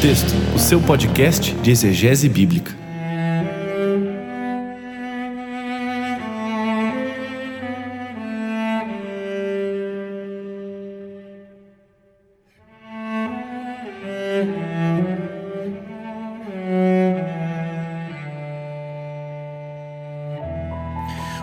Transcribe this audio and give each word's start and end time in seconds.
Contexto, 0.00 0.32
o 0.56 0.58
seu 0.58 0.80
podcast 0.80 1.52
de 1.56 1.72
exegese 1.72 2.26
bíblica. 2.26 2.74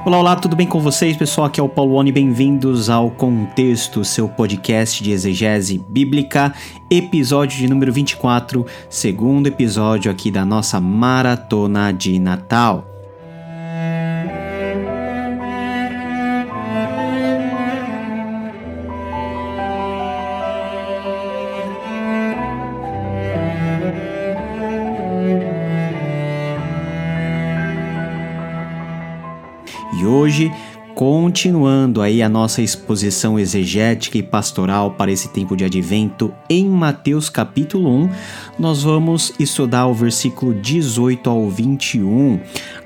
Olá, 0.08 0.20
olá, 0.20 0.36
tudo 0.38 0.56
bem 0.56 0.66
com 0.66 0.80
vocês, 0.80 1.18
pessoal? 1.18 1.48
Aqui 1.48 1.60
é 1.60 1.64
o 1.64 1.68
Paulo 1.68 1.96
Oni, 1.96 2.14
bem-vindos 2.14 2.90
ao 2.90 3.12
Contexto, 3.12 4.06
seu 4.06 4.30
podcast 4.30 5.04
de 5.04 5.12
exegese 5.12 5.84
bíblica, 5.90 6.54
episódio 6.90 7.58
de 7.58 7.68
número 7.68 7.92
24, 7.92 8.66
segundo 8.90 9.48
episódio 9.48 10.10
aqui 10.10 10.32
da 10.32 10.46
nossa 10.46 10.80
maratona 10.80 11.92
de 11.92 12.18
Natal. 12.20 12.97
E 29.94 30.06
hoje, 30.06 30.52
continuando 30.94 32.02
aí 32.02 32.22
a 32.22 32.28
nossa 32.28 32.62
exposição 32.62 33.40
exegética 33.40 34.18
e 34.18 34.24
pastoral 34.24 34.92
para 34.92 35.12
esse 35.12 35.30
tempo 35.30 35.56
de 35.56 35.64
advento 35.64 36.34
em 36.50 36.68
Mateus 36.68 37.30
capítulo 37.30 37.90
1, 37.90 38.10
nós 38.60 38.84
vamos 38.84 39.34
estudar 39.40 39.88
o 39.88 39.94
versículo 39.94 40.54
18 40.54 41.30
ao 41.30 41.50
21, 41.50 42.40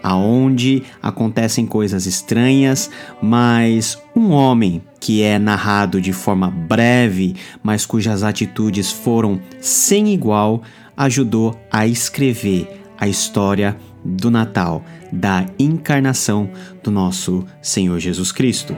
aonde 0.03 0.83
acontecem 1.01 1.65
coisas 1.65 2.05
estranhas, 2.05 2.91
mas 3.21 3.97
um 4.15 4.31
homem 4.31 4.81
que 4.99 5.23
é 5.23 5.39
narrado 5.39 5.99
de 5.99 6.13
forma 6.13 6.51
breve, 6.51 7.35
mas 7.63 7.85
cujas 7.85 8.23
atitudes 8.23 8.91
foram 8.91 9.39
sem 9.59 10.13
igual, 10.13 10.61
ajudou 10.95 11.59
a 11.71 11.87
escrever 11.87 12.80
a 13.01 13.07
história 13.07 13.75
do 14.05 14.29
Natal, 14.29 14.85
da 15.11 15.47
encarnação 15.57 16.47
do 16.83 16.91
nosso 16.91 17.43
Senhor 17.59 17.99
Jesus 17.99 18.31
Cristo. 18.31 18.75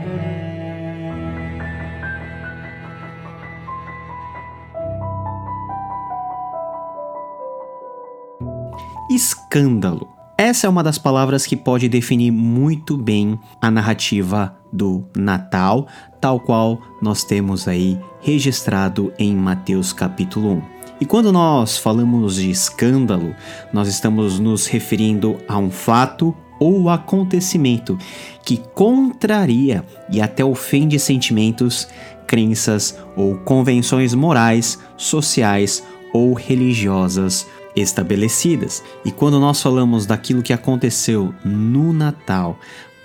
Escândalo. 9.12 10.08
Essa 10.38 10.68
é 10.68 10.70
uma 10.70 10.82
das 10.82 10.98
palavras 10.98 11.46
que 11.46 11.56
pode 11.58 11.90
definir 11.90 12.32
muito 12.32 12.98
bem 12.98 13.38
a 13.62 13.70
narrativa 13.70 14.58
do 14.72 15.06
Natal, 15.16 15.88
tal 16.20 16.40
qual 16.40 16.82
nós 17.02 17.24
temos 17.24 17.68
aí 17.68 18.00
registrado 18.22 19.14
em 19.20 19.36
Mateus 19.36 19.94
capítulo 19.94 20.54
1. 20.54 20.73
E 21.04 21.06
quando 21.06 21.34
nós 21.34 21.78
falamos 21.78 22.36
de 22.36 22.50
escândalo, 22.50 23.36
nós 23.74 23.90
estamos 23.90 24.40
nos 24.40 24.68
referindo 24.68 25.38
a 25.50 25.58
um 25.58 25.70
fato 25.70 26.34
ou 26.58 26.90
acontecimento 26.90 27.98
que 28.42 28.56
contraria 28.74 29.84
e 30.10 30.22
até 30.22 30.46
ofende 30.46 30.98
sentimentos, 30.98 31.90
crenças 32.26 32.98
ou 33.18 33.36
convenções 33.36 34.14
morais, 34.14 34.80
sociais 34.96 35.84
ou 36.14 36.32
religiosas 36.32 37.46
estabelecidas. 37.76 38.82
E 39.04 39.12
quando 39.12 39.42
nós 39.42 39.62
falamos 39.62 40.06
daquilo 40.06 40.42
que 40.42 40.54
aconteceu 40.54 41.36
no 41.44 41.92
Natal, 41.92 42.58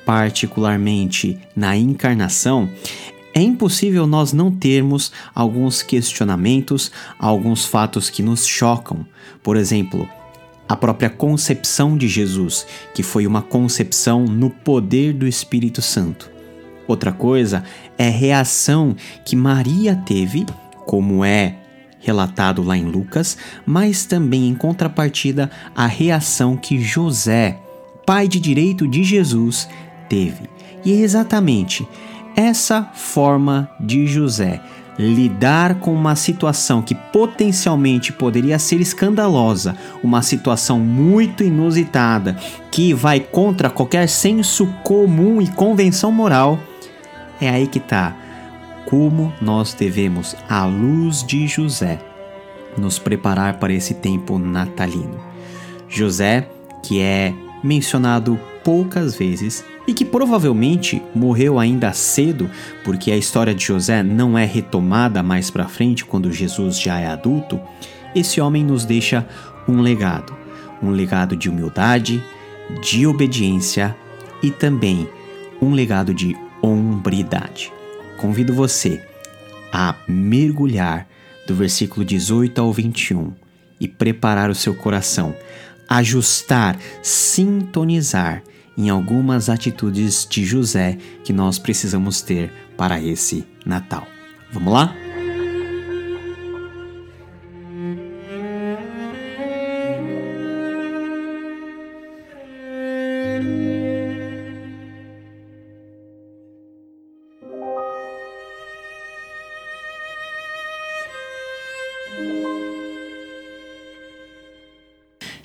particularmente 0.07 1.37
na 1.57 1.77
encarnação, 1.77 2.71
é 3.39 3.43
impossível 3.43 4.07
nós 4.07 4.33
não 4.33 4.51
termos 4.51 5.13
alguns 5.35 5.83
questionamentos, 5.83 6.91
alguns 7.19 7.65
fatos 7.65 8.11
que 8.11 8.23
nos 8.23 8.47
chocam. 8.47 9.07
Por 9.43 9.57
exemplo, 9.57 10.09
a 10.69 10.77
própria 10.77 11.09
concepção 11.09 11.97
de 11.97 12.09
Jesus, 12.09 12.67
que 12.95 13.03
foi 13.03 13.27
uma 13.27 13.41
concepção 13.41 14.25
no 14.25 14.51
poder 14.51 15.13
do 15.13 15.27
Espírito 15.27 15.81
Santo. 15.81 16.31
Outra 16.87 17.13
coisa 17.13 17.65
é 17.97 18.09
a 18.09 18.11
reação 18.11 18.97
que 19.25 19.37
Maria 19.37 19.95
teve, 19.95 20.45
como 20.85 21.25
é 21.25 21.57
relatado 22.01 22.63
lá 22.63 22.77
em 22.77 22.85
Lucas, 22.85 23.37
mas 23.67 24.05
também 24.05 24.49
em 24.49 24.55
contrapartida 24.55 25.51
a 25.77 25.87
reação 25.87 26.57
que 26.57 26.81
José, 26.81 27.59
pai 28.07 28.27
de 28.27 28.41
direito 28.41 28.89
de 28.89 29.05
Jesus, 29.05 29.69
teve. 30.09 30.49
E 30.85 30.93
é 30.93 30.97
exatamente 30.97 31.87
essa 32.39 32.85
forma 32.95 33.69
de 33.81 34.07
José 34.07 34.61
lidar 34.97 35.77
com 35.81 35.93
uma 35.93 36.15
situação 36.15 36.81
que 36.81 36.95
potencialmente 36.95 38.13
poderia 38.13 38.61
ser 38.61 38.81
escandalosa, 38.81 39.77
uma 40.05 40.23
situação 40.23 40.79
muito 40.79 41.43
inusitada, 41.43 42.37
que 42.71 42.95
vai 42.95 43.19
contra 43.19 43.69
qualquer 43.69 44.09
senso 44.09 44.67
comum 44.85 45.43
e 45.43 45.49
convenção 45.49 46.13
moral, 46.13 46.61
é 47.41 47.49
aí 47.49 47.67
que 47.67 47.79
está 47.79 48.17
como 48.87 49.33
nós 49.41 49.75
devemos, 49.75 50.37
à 50.49 50.65
luz 50.65 51.25
de 51.25 51.47
José, 51.47 51.99
nos 52.77 53.01
preparar 53.01 53.59
para 53.59 53.73
esse 53.73 53.95
tempo 53.95 54.39
natalino. 54.39 55.19
José, 55.89 56.49
que 56.85 57.01
é 57.01 57.35
mencionado 57.63 58.39
poucas 58.63 59.17
vezes 59.17 59.65
e 59.89 59.95
que 59.95 60.05
provavelmente 60.05 61.03
morreu 61.15 61.59
ainda 61.59 61.95
cedo, 61.95 62.51
porque 62.85 63.11
a 63.11 63.17
história 63.17 63.55
de 63.55 63.65
José 63.65 64.03
não 64.03 64.37
é 64.37 64.45
retomada 64.45 65.23
mais 65.23 65.51
para 65.51 65.67
frente 65.67 66.05
quando 66.05 66.31
Jesus 66.31 66.79
já 66.79 67.01
é 67.01 67.07
adulto, 67.07 67.59
esse 68.15 68.39
homem 68.39 68.63
nos 68.63 68.85
deixa 68.85 69.27
um 69.67 69.81
legado, 69.81 70.37
um 70.83 70.91
legado 70.91 71.35
de 71.35 71.49
humildade, 71.49 72.23
de 72.83 73.07
obediência 73.07 73.97
e 74.43 74.51
também 74.51 75.09
um 75.61 75.73
legado 75.73 76.13
de 76.13 76.37
hombridade. 76.61 77.73
Convido 78.19 78.53
você 78.53 79.03
a 79.73 79.95
mergulhar 80.07 81.09
do 81.47 81.55
versículo 81.55 82.05
18 82.05 82.61
ao 82.61 82.71
21 82.75 83.33
e 83.81 83.89
preparar 83.89 84.51
o 84.51 84.55
seu 84.55 84.75
coração, 84.75 85.35
ajustar, 85.89 86.77
sintonizar 87.03 88.43
em 88.79 88.89
algumas 88.89 89.49
atitudes 89.49 90.25
de 90.31 90.45
José 90.45 90.97
que 91.25 91.33
nós 91.33 91.59
precisamos 91.59 92.23
ter 92.23 92.53
para 92.77 93.03
esse 93.03 93.45
Natal. 93.67 94.07
Vamos 94.53 94.73
lá? 94.73 94.95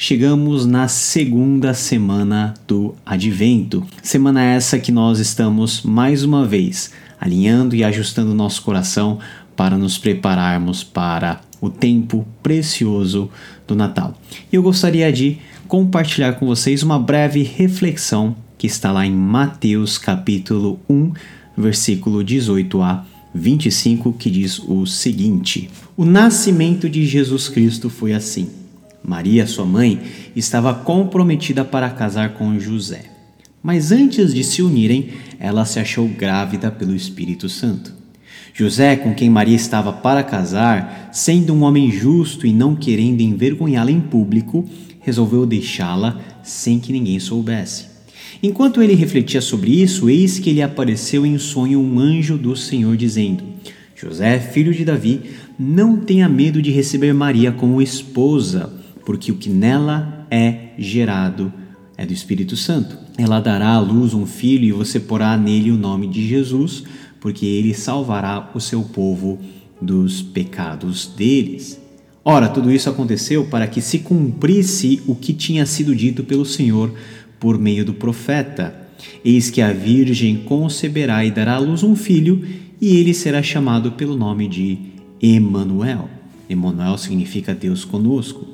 Chegamos 0.03 0.65
na 0.65 0.89
segunda 0.89 1.73
semana 1.73 2.53
do 2.67 2.93
Advento. 3.05 3.87
Semana 4.01 4.43
essa 4.43 4.77
que 4.77 4.91
nós 4.91 5.17
estamos 5.17 5.81
mais 5.81 6.25
uma 6.25 6.45
vez 6.45 6.91
alinhando 7.21 7.73
e 7.73 7.85
ajustando 7.85 8.33
nosso 8.33 8.63
coração 8.63 9.19
para 9.55 9.77
nos 9.77 9.97
prepararmos 9.97 10.83
para 10.83 11.39
o 11.61 11.69
tempo 11.69 12.27
precioso 12.43 13.29
do 13.65 13.75
Natal. 13.75 14.19
Eu 14.51 14.61
gostaria 14.61 15.09
de 15.09 15.37
compartilhar 15.69 16.33
com 16.33 16.47
vocês 16.47 16.83
uma 16.83 16.99
breve 16.99 17.41
reflexão 17.41 18.35
que 18.57 18.67
está 18.67 18.91
lá 18.91 19.05
em 19.05 19.13
Mateus 19.13 19.97
capítulo 19.97 20.81
1, 20.89 21.13
versículo 21.57 22.25
18 22.25 22.81
a 22.81 23.05
25, 23.33 24.11
que 24.11 24.29
diz 24.29 24.59
o 24.59 24.85
seguinte: 24.85 25.69
O 25.95 26.03
nascimento 26.03 26.89
de 26.89 27.05
Jesus 27.05 27.47
Cristo 27.47 27.89
foi 27.89 28.11
assim. 28.11 28.62
Maria, 29.03 29.45
sua 29.45 29.65
mãe, 29.65 29.99
estava 30.35 30.73
comprometida 30.73 31.65
para 31.65 31.89
casar 31.89 32.33
com 32.35 32.59
José. 32.59 33.05
Mas 33.61 33.91
antes 33.91 34.33
de 34.33 34.43
se 34.43 34.61
unirem, 34.61 35.09
ela 35.39 35.65
se 35.65 35.79
achou 35.79 36.07
grávida 36.07 36.71
pelo 36.71 36.95
Espírito 36.95 37.49
Santo. 37.49 37.93
José, 38.53 38.95
com 38.95 39.13
quem 39.13 39.29
Maria 39.29 39.55
estava 39.55 39.91
para 39.91 40.23
casar, 40.23 41.09
sendo 41.11 41.53
um 41.53 41.63
homem 41.63 41.89
justo 41.91 42.45
e 42.45 42.53
não 42.53 42.75
querendo 42.75 43.21
envergonhá-la 43.21 43.89
em 43.89 43.99
público, 43.99 44.63
resolveu 44.99 45.45
deixá-la 45.45 46.19
sem 46.43 46.79
que 46.79 46.93
ninguém 46.93 47.19
soubesse. 47.19 47.85
Enquanto 48.43 48.81
ele 48.81 48.93
refletia 48.93 49.41
sobre 49.41 49.81
isso, 49.81 50.09
eis 50.09 50.37
que 50.37 50.51
lhe 50.51 50.61
apareceu 50.61 51.25
em 51.25 51.37
sonho 51.37 51.79
um 51.79 51.97
anjo 51.97 52.37
do 52.37 52.55
Senhor 52.55 52.95
dizendo: 52.97 53.43
José, 53.95 54.37
filho 54.39 54.73
de 54.73 54.83
Davi, 54.83 55.21
não 55.57 55.97
tenha 55.97 56.27
medo 56.27 56.61
de 56.61 56.69
receber 56.69 57.13
Maria 57.13 57.51
como 57.51 57.81
esposa, 57.81 58.82
porque 59.05 59.31
o 59.31 59.35
que 59.35 59.49
nela 59.49 60.25
é 60.29 60.69
gerado 60.77 61.51
é 61.97 62.05
do 62.05 62.13
Espírito 62.13 62.55
Santo. 62.55 62.97
Ela 63.17 63.39
dará 63.39 63.69
à 63.69 63.79
luz 63.79 64.13
um 64.13 64.25
filho 64.25 64.65
e 64.65 64.71
você 64.71 64.99
porá 64.99 65.37
nele 65.37 65.71
o 65.71 65.77
nome 65.77 66.07
de 66.07 66.27
Jesus, 66.27 66.83
porque 67.19 67.45
ele 67.45 67.73
salvará 67.73 68.51
o 68.53 68.59
seu 68.59 68.81
povo 68.81 69.39
dos 69.81 70.21
pecados 70.21 71.07
deles. 71.07 71.79
Ora, 72.25 72.47
tudo 72.47 72.71
isso 72.71 72.89
aconteceu 72.89 73.45
para 73.45 73.67
que 73.67 73.81
se 73.81 73.99
cumprisse 73.99 75.01
o 75.05 75.13
que 75.13 75.33
tinha 75.33 75.65
sido 75.65 75.95
dito 75.95 76.23
pelo 76.23 76.45
Senhor 76.45 76.93
por 77.39 77.59
meio 77.59 77.83
do 77.83 77.93
profeta. 77.93 78.73
Eis 79.23 79.49
que 79.49 79.61
a 79.61 79.73
Virgem 79.73 80.37
conceberá 80.37 81.25
e 81.25 81.31
dará 81.31 81.55
à 81.55 81.59
luz 81.59 81.83
um 81.83 81.95
filho, 81.95 82.41
e 82.79 82.97
ele 82.97 83.13
será 83.13 83.43
chamado 83.43 83.91
pelo 83.91 84.15
nome 84.15 84.47
de 84.47 84.77
Emanuel. 85.21 86.09
Emanuel 86.49 86.97
significa 86.97 87.53
Deus 87.53 87.83
conosco. 87.83 88.52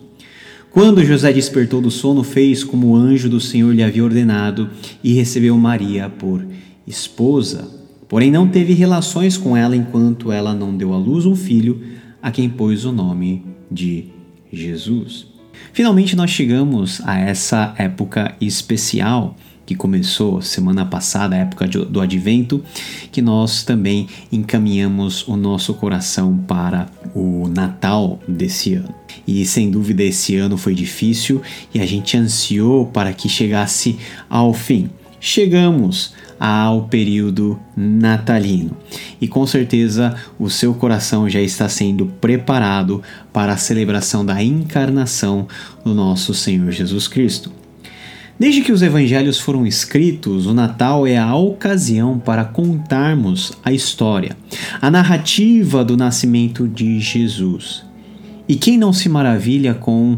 Quando 0.71 1.03
José 1.03 1.33
despertou 1.33 1.81
do 1.81 1.89
sono, 1.89 2.23
fez 2.23 2.63
como 2.63 2.89
o 2.89 2.95
anjo 2.95 3.27
do 3.27 3.39
Senhor 3.39 3.73
lhe 3.73 3.81
havia 3.81 4.03
ordenado 4.03 4.69
e 5.03 5.13
recebeu 5.13 5.57
Maria 5.57 6.09
por 6.09 6.45
esposa. 6.85 7.67
Porém, 8.07 8.29
não 8.29 8.47
teve 8.47 8.73
relações 8.73 9.35
com 9.35 9.57
ela 9.57 9.75
enquanto 9.75 10.31
ela 10.31 10.53
não 10.53 10.77
deu 10.77 10.93
à 10.93 10.97
luz 10.97 11.25
um 11.25 11.35
filho, 11.35 11.81
a 12.21 12.29
quem 12.31 12.47
pôs 12.47 12.85
o 12.85 12.91
nome 12.91 13.43
de 13.71 14.05
Jesus. 14.53 15.27
Finalmente 15.73 16.15
nós 16.15 16.29
chegamos 16.29 17.01
a 17.03 17.19
essa 17.19 17.73
época 17.77 18.35
especial 18.39 19.35
que 19.69 19.75
começou 19.75 20.41
semana 20.41 20.83
passada, 20.83 21.35
a 21.35 21.39
época 21.39 21.67
do 21.67 22.01
advento, 22.01 22.63
que 23.11 23.21
nós 23.21 23.61
também 23.61 24.07
encaminhamos 24.31 25.27
o 25.27 25.37
nosso 25.37 25.75
coração 25.75 26.35
para 26.47 26.87
o 27.13 27.47
Natal 27.47 28.19
desse 28.27 28.73
ano. 28.73 28.95
E 29.27 29.45
sem 29.45 29.69
dúvida 29.69 30.01
esse 30.01 30.35
ano 30.37 30.57
foi 30.57 30.73
difícil 30.73 31.39
e 31.71 31.79
a 31.79 31.85
gente 31.85 32.17
ansiou 32.17 32.87
para 32.87 33.13
que 33.13 33.29
chegasse 33.29 33.99
ao 34.27 34.55
fim. 34.55 34.89
Chegamos 35.19 36.15
ao 36.39 36.87
período 36.87 37.59
natalino. 37.77 38.75
E 39.21 39.27
com 39.27 39.45
certeza 39.45 40.15
o 40.39 40.49
seu 40.49 40.73
coração 40.73 41.29
já 41.29 41.41
está 41.41 41.69
sendo 41.69 42.07
preparado 42.07 43.03
para 43.31 43.53
a 43.53 43.57
celebração 43.57 44.25
da 44.25 44.41
encarnação 44.41 45.47
do 45.85 45.93
nosso 45.93 46.33
Senhor 46.33 46.71
Jesus 46.71 47.07
Cristo. 47.07 47.58
Desde 48.39 48.61
que 48.61 48.71
os 48.71 48.81
evangelhos 48.81 49.37
foram 49.37 49.67
escritos, 49.67 50.45
o 50.45 50.53
Natal 50.53 51.05
é 51.05 51.17
a 51.17 51.35
ocasião 51.35 52.17
para 52.17 52.45
contarmos 52.45 53.51
a 53.65 53.73
história, 53.73 54.37
a 54.81 54.89
narrativa 54.89 55.83
do 55.83 55.97
nascimento 55.97 56.65
de 56.65 57.01
Jesus. 57.01 57.83
E 58.47 58.55
quem 58.55 58.77
não 58.77 58.93
se 58.93 59.09
maravilha 59.09 59.73
com 59.73 60.17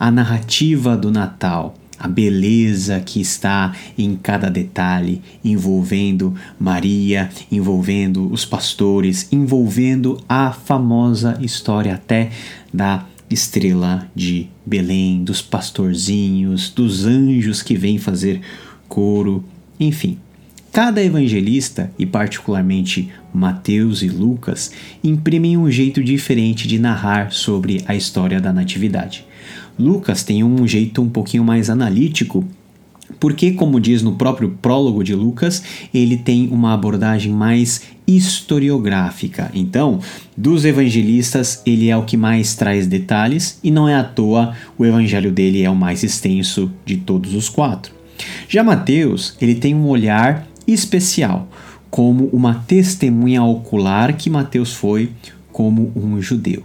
a 0.00 0.10
narrativa 0.10 0.96
do 0.96 1.12
Natal? 1.12 1.76
a 2.02 2.08
beleza 2.08 2.98
que 2.98 3.20
está 3.20 3.74
em 3.98 4.16
cada 4.16 4.48
detalhe, 4.48 5.20
envolvendo 5.44 6.34
Maria, 6.58 7.28
envolvendo 7.52 8.32
os 8.32 8.42
pastores, 8.46 9.28
envolvendo 9.30 10.18
a 10.26 10.50
famosa 10.50 11.38
história 11.42 11.92
até 11.92 12.30
da 12.72 13.04
estrela 13.30 14.10
de 14.14 14.48
Belém, 14.66 15.22
dos 15.22 15.40
pastorzinhos, 15.40 16.68
dos 16.68 17.06
anjos 17.06 17.62
que 17.62 17.76
vêm 17.76 17.96
fazer 17.96 18.40
coro, 18.88 19.44
enfim. 19.78 20.18
Cada 20.72 21.02
evangelista, 21.02 21.90
e 21.98 22.06
particularmente 22.06 23.08
Mateus 23.32 24.02
e 24.02 24.08
Lucas, 24.08 24.72
imprimem 25.02 25.56
um 25.56 25.70
jeito 25.70 26.02
diferente 26.02 26.68
de 26.68 26.78
narrar 26.78 27.32
sobre 27.32 27.82
a 27.86 27.94
história 27.94 28.40
da 28.40 28.52
Natividade. 28.52 29.24
Lucas 29.78 30.22
tem 30.22 30.44
um 30.44 30.66
jeito 30.68 31.02
um 31.02 31.08
pouquinho 31.08 31.42
mais 31.42 31.70
analítico, 31.70 32.46
porque, 33.20 33.52
como 33.52 33.78
diz 33.78 34.02
no 34.02 34.16
próprio 34.16 34.56
prólogo 34.62 35.04
de 35.04 35.14
Lucas, 35.14 35.62
ele 35.92 36.16
tem 36.16 36.48
uma 36.48 36.72
abordagem 36.72 37.32
mais 37.32 37.82
historiográfica. 38.06 39.50
Então, 39.54 40.00
dos 40.36 40.64
evangelistas, 40.64 41.62
ele 41.64 41.90
é 41.90 41.96
o 41.96 42.04
que 42.04 42.16
mais 42.16 42.54
traz 42.54 42.86
detalhes 42.86 43.60
e 43.62 43.70
não 43.70 43.88
é 43.88 43.94
à 43.94 44.02
toa 44.02 44.54
o 44.76 44.84
evangelho 44.84 45.30
dele 45.30 45.62
é 45.62 45.70
o 45.70 45.76
mais 45.76 46.02
extenso 46.02 46.72
de 46.84 46.96
todos 46.96 47.34
os 47.34 47.48
quatro. 47.48 47.92
Já 48.48 48.64
Mateus, 48.64 49.36
ele 49.40 49.54
tem 49.54 49.74
um 49.74 49.86
olhar 49.86 50.46
especial, 50.66 51.48
como 51.90 52.26
uma 52.32 52.54
testemunha 52.66 53.42
ocular 53.42 54.16
que 54.16 54.30
Mateus 54.30 54.72
foi 54.72 55.10
como 55.52 55.92
um 55.94 56.20
judeu. 56.22 56.62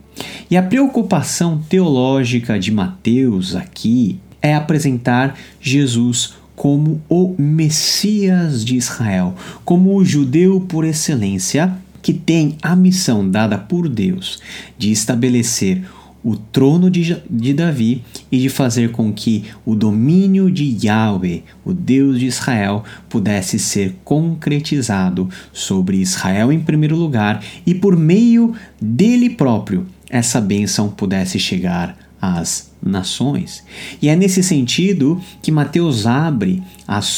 E 0.49 0.55
a 0.55 0.63
preocupação 0.63 1.61
teológica 1.69 2.57
de 2.57 2.71
Mateus 2.71 3.55
aqui 3.55 4.19
é 4.41 4.53
apresentar 4.53 5.35
Jesus 5.59 6.35
como 6.55 7.01
o 7.09 7.35
Messias 7.37 8.63
de 8.63 8.75
Israel, 8.75 9.35
como 9.63 9.95
o 9.95 10.05
judeu 10.05 10.61
por 10.61 10.85
excelência 10.85 11.75
que 12.01 12.13
tem 12.13 12.55
a 12.61 12.75
missão 12.75 13.27
dada 13.27 13.57
por 13.57 13.89
Deus 13.89 14.39
de 14.77 14.91
estabelecer 14.91 15.83
o 16.23 16.35
trono 16.35 16.89
de, 16.89 17.21
de 17.29 17.53
Davi 17.53 18.03
e 18.31 18.39
de 18.39 18.49
fazer 18.49 18.91
com 18.91 19.13
que 19.13 19.45
o 19.63 19.75
domínio 19.75 20.49
de 20.49 20.77
Yahweh, 20.83 21.43
o 21.63 21.71
Deus 21.71 22.19
de 22.19 22.25
Israel, 22.25 22.83
pudesse 23.07 23.59
ser 23.59 23.95
concretizado 24.03 25.29
sobre 25.53 25.97
Israel 25.97 26.51
em 26.51 26.59
primeiro 26.59 26.95
lugar 26.95 27.43
e 27.65 27.75
por 27.75 27.95
meio 27.95 28.55
dele 28.81 29.29
próprio 29.29 29.85
essa 30.09 30.41
bênção 30.41 30.89
pudesse 30.89 31.37
chegar 31.37 32.04
às 32.21 32.71
nações. 32.81 33.63
E 34.01 34.09
é 34.09 34.15
nesse 34.15 34.43
sentido 34.43 35.21
que 35.41 35.51
Mateus 35.51 36.05
abre 36.05 36.61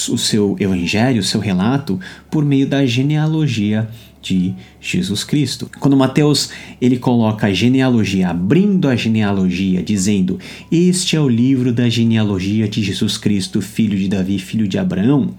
o 0.10 0.18
seu 0.18 0.56
evangelho, 0.60 1.20
o 1.20 1.24
seu 1.24 1.40
relato, 1.40 2.00
por 2.32 2.44
meio 2.44 2.68
da 2.68 2.86
genealogia 2.86 3.90
de 4.22 4.54
Jesus 4.82 5.24
Cristo. 5.24 5.70
Quando 5.80 5.96
Mateus 5.96 6.50
ele 6.82 6.98
coloca 6.98 7.48
a 7.48 7.54
genealogia, 7.54 8.30
abrindo 8.30 8.88
a 8.88 8.96
genealogia, 8.96 9.82
dizendo: 9.82 10.40
"Este 10.72 11.16
é 11.16 11.22
o 11.22 11.30
livro 11.30 11.72
da 11.72 11.88
genealogia 11.88 12.68
de 12.68 12.82
Jesus 12.82 13.18
Cristo, 13.18 13.62
filho 13.62 13.98
de 13.98 14.08
Davi, 14.08 14.40
filho 14.40 14.68
de 14.68 14.78
Abraão", 14.78 15.34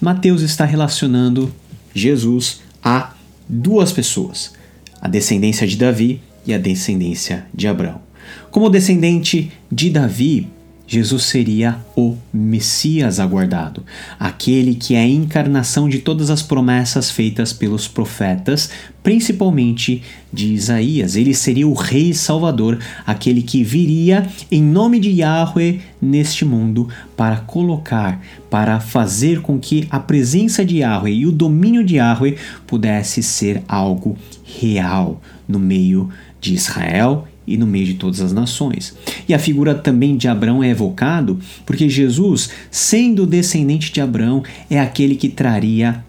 Mateus 0.00 0.42
está 0.42 0.64
relacionando 0.64 1.52
Jesus 1.94 2.60
a 2.82 3.14
duas 3.48 3.92
pessoas: 3.92 4.52
a 5.00 5.08
descendência 5.08 5.66
de 5.66 5.76
Davi 5.76 6.20
e 6.46 6.52
a 6.52 6.58
descendência 6.58 7.46
de 7.54 7.66
Abraão. 7.66 8.02
Como 8.50 8.70
descendente 8.70 9.50
de 9.70 9.90
Davi, 9.90 10.48
Jesus 10.86 11.24
seria 11.24 11.78
o 11.96 12.14
Messias 12.32 13.18
aguardado, 13.18 13.82
aquele 14.20 14.74
que 14.74 14.94
é 14.94 15.00
a 15.00 15.08
encarnação 15.08 15.88
de 15.88 15.98
todas 16.00 16.28
as 16.28 16.42
promessas 16.42 17.10
feitas 17.10 17.54
pelos 17.54 17.88
profetas, 17.88 18.70
principalmente 19.02 20.02
de 20.30 20.52
Isaías. 20.52 21.16
Ele 21.16 21.32
seria 21.32 21.66
o 21.66 21.72
Rei 21.72 22.12
Salvador, 22.12 22.78
aquele 23.06 23.42
que 23.42 23.64
viria 23.64 24.28
em 24.50 24.62
nome 24.62 25.00
de 25.00 25.10
Yahweh 25.10 25.80
neste 26.00 26.44
mundo 26.44 26.88
para 27.16 27.36
colocar, 27.36 28.22
para 28.50 28.78
fazer 28.78 29.40
com 29.40 29.58
que 29.58 29.86
a 29.90 29.98
presença 29.98 30.62
de 30.62 30.78
Yahweh 30.78 31.12
e 31.12 31.26
o 31.26 31.32
domínio 31.32 31.82
de 31.82 31.96
Yahweh 31.96 32.36
pudesse 32.66 33.22
ser 33.22 33.62
algo 33.66 34.18
real 34.44 35.20
no 35.48 35.58
meio 35.58 36.10
de 36.40 36.52
Israel 36.52 37.26
e 37.46 37.56
no 37.56 37.66
meio 37.66 37.86
de 37.86 37.94
todas 37.94 38.20
as 38.20 38.32
nações. 38.32 38.96
E 39.28 39.34
a 39.34 39.38
figura 39.38 39.74
também 39.74 40.16
de 40.16 40.28
Abraão 40.28 40.62
é 40.62 40.70
evocado 40.70 41.38
porque 41.64 41.88
Jesus, 41.88 42.50
sendo 42.70 43.26
descendente 43.26 43.92
de 43.92 44.00
Abraão, 44.00 44.42
é 44.70 44.80
aquele 44.80 45.14
que 45.14 45.28
traria 45.28 46.04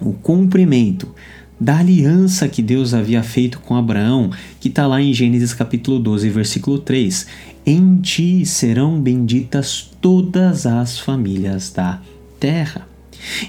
o 0.00 0.12
cumprimento 0.12 1.08
da 1.62 1.78
aliança 1.78 2.48
que 2.48 2.60
Deus 2.60 2.92
havia 2.92 3.22
feito 3.22 3.60
com 3.60 3.76
Abraão, 3.76 4.30
que 4.58 4.68
está 4.68 4.84
lá 4.84 5.00
em 5.00 5.14
Gênesis 5.14 5.54
capítulo 5.54 6.00
12, 6.00 6.28
versículo 6.28 6.78
3. 6.78 7.26
Em 7.64 7.96
ti 7.98 8.44
serão 8.44 9.00
benditas 9.00 9.88
todas 10.00 10.66
as 10.66 10.98
famílias 10.98 11.70
da 11.70 12.00
terra. 12.40 12.91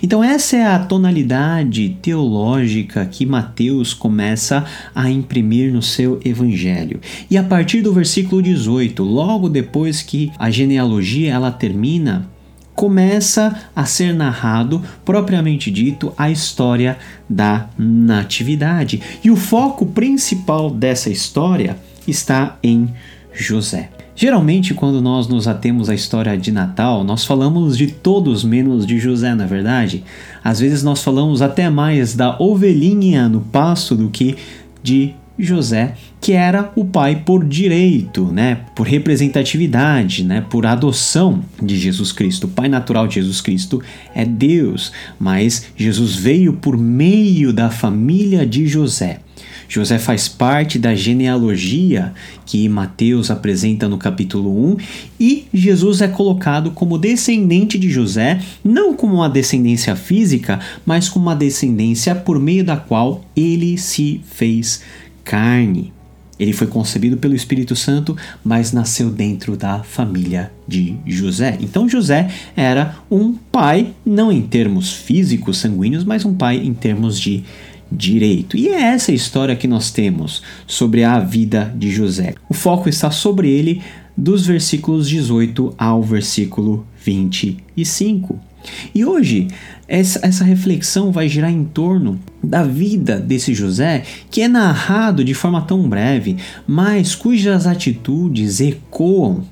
Então, 0.01 0.23
essa 0.23 0.55
é 0.55 0.65
a 0.65 0.79
tonalidade 0.79 1.97
teológica 2.01 3.05
que 3.05 3.25
Mateus 3.25 3.93
começa 3.93 4.65
a 4.93 5.09
imprimir 5.09 5.71
no 5.73 5.81
seu 5.81 6.19
evangelho. 6.23 6.99
E 7.29 7.37
a 7.37 7.43
partir 7.43 7.81
do 7.81 7.93
versículo 7.93 8.41
18, 8.41 9.03
logo 9.03 9.49
depois 9.49 10.01
que 10.01 10.31
a 10.37 10.49
genealogia 10.49 11.31
ela 11.33 11.51
termina, 11.51 12.29
começa 12.75 13.69
a 13.75 13.85
ser 13.85 14.13
narrado, 14.13 14.81
propriamente 15.05 15.69
dito, 15.69 16.13
a 16.17 16.29
história 16.29 16.97
da 17.29 17.69
natividade. 17.77 19.01
E 19.23 19.29
o 19.29 19.35
foco 19.35 19.85
principal 19.85 20.69
dessa 20.69 21.09
história 21.09 21.77
está 22.07 22.57
em 22.63 22.89
José. 23.33 23.89
Geralmente, 24.15 24.73
quando 24.73 25.01
nós 25.01 25.27
nos 25.27 25.47
atemos 25.47 25.89
à 25.89 25.95
história 25.95 26.37
de 26.37 26.51
Natal, 26.51 27.03
nós 27.03 27.25
falamos 27.25 27.75
de 27.75 27.87
todos 27.87 28.43
menos 28.43 28.85
de 28.85 28.99
José, 28.99 29.33
na 29.33 29.45
é 29.45 29.47
verdade. 29.47 30.03
Às 30.43 30.59
vezes 30.59 30.83
nós 30.83 31.03
falamos 31.03 31.41
até 31.41 31.69
mais 31.69 32.15
da 32.15 32.37
ovelhinha 32.39 33.27
no 33.27 33.41
pasto 33.41 33.95
do 33.95 34.09
que 34.09 34.35
de 34.83 35.15
José, 35.37 35.95
que 36.21 36.33
era 36.33 36.71
o 36.75 36.85
pai 36.85 37.23
por 37.25 37.43
direito, 37.43 38.25
né, 38.25 38.59
por 38.75 38.85
representatividade, 38.85 40.23
né, 40.23 40.45
por 40.47 40.65
adoção 40.65 41.43
de 41.61 41.75
Jesus 41.75 42.11
Cristo. 42.11 42.45
O 42.45 42.49
pai 42.49 42.69
natural 42.69 43.07
de 43.07 43.15
Jesus 43.15 43.41
Cristo 43.41 43.81
é 44.13 44.23
Deus, 44.23 44.91
mas 45.19 45.65
Jesus 45.75 46.15
veio 46.15 46.53
por 46.53 46.77
meio 46.77 47.51
da 47.51 47.71
família 47.71 48.45
de 48.45 48.67
José. 48.67 49.22
José 49.67 49.97
faz 49.99 50.27
parte 50.27 50.77
da 50.77 50.93
genealogia 50.95 52.13
que 52.45 52.67
Mateus 52.69 53.31
apresenta 53.31 53.87
no 53.87 53.97
capítulo 53.97 54.73
1 54.73 54.77
e 55.19 55.47
Jesus 55.53 56.01
é 56.01 56.07
colocado 56.07 56.71
como 56.71 56.97
descendente 56.97 57.77
de 57.77 57.89
José, 57.89 58.41
não 58.63 58.93
como 58.93 59.15
uma 59.15 59.29
descendência 59.29 59.95
física, 59.95 60.59
mas 60.85 61.09
como 61.09 61.25
uma 61.25 61.35
descendência 61.35 62.13
por 62.15 62.39
meio 62.39 62.63
da 62.63 62.77
qual 62.77 63.23
ele 63.35 63.77
se 63.77 64.21
fez 64.25 64.81
carne. 65.23 65.91
Ele 66.39 66.51
foi 66.51 66.67
concebido 66.67 67.15
pelo 67.17 67.35
Espírito 67.35 67.75
Santo, 67.75 68.17
mas 68.43 68.71
nasceu 68.71 69.09
dentro 69.09 69.55
da 69.55 69.83
família 69.83 70.51
de 70.67 70.95
José. 71.05 71.57
Então 71.61 71.87
José 71.87 72.29
era 72.55 72.97
um 73.09 73.33
pai, 73.33 73.93
não 74.05 74.31
em 74.31 74.41
termos 74.41 74.91
físicos, 74.91 75.57
sanguíneos, 75.57 76.03
mas 76.03 76.25
um 76.25 76.33
pai 76.33 76.57
em 76.57 76.73
termos 76.73 77.19
de 77.19 77.43
direito. 77.95 78.57
E 78.57 78.69
é 78.69 78.81
essa 78.81 79.11
história 79.11 79.55
que 79.55 79.67
nós 79.67 79.91
temos 79.91 80.41
sobre 80.65 81.03
a 81.03 81.19
vida 81.19 81.73
de 81.75 81.91
José. 81.91 82.35
O 82.49 82.53
foco 82.53 82.89
está 82.89 83.11
sobre 83.11 83.49
ele 83.49 83.81
dos 84.15 84.45
versículos 84.45 85.07
18 85.07 85.73
ao 85.77 86.01
versículo 86.01 86.85
25. 87.03 88.39
E 88.95 89.03
hoje, 89.03 89.47
essa, 89.87 90.43
reflexão 90.43 91.11
vai 91.11 91.27
girar 91.27 91.51
em 91.51 91.65
torno 91.65 92.19
da 92.41 92.63
vida 92.63 93.19
desse 93.19 93.53
José, 93.53 94.03
que 94.31 94.41
é 94.41 94.47
narrado 94.47 95.23
de 95.23 95.33
forma 95.33 95.61
tão 95.61 95.87
breve, 95.87 96.37
mas 96.65 97.13
cujas 97.13 97.67
atitudes 97.67 98.61
ecoam 98.61 99.43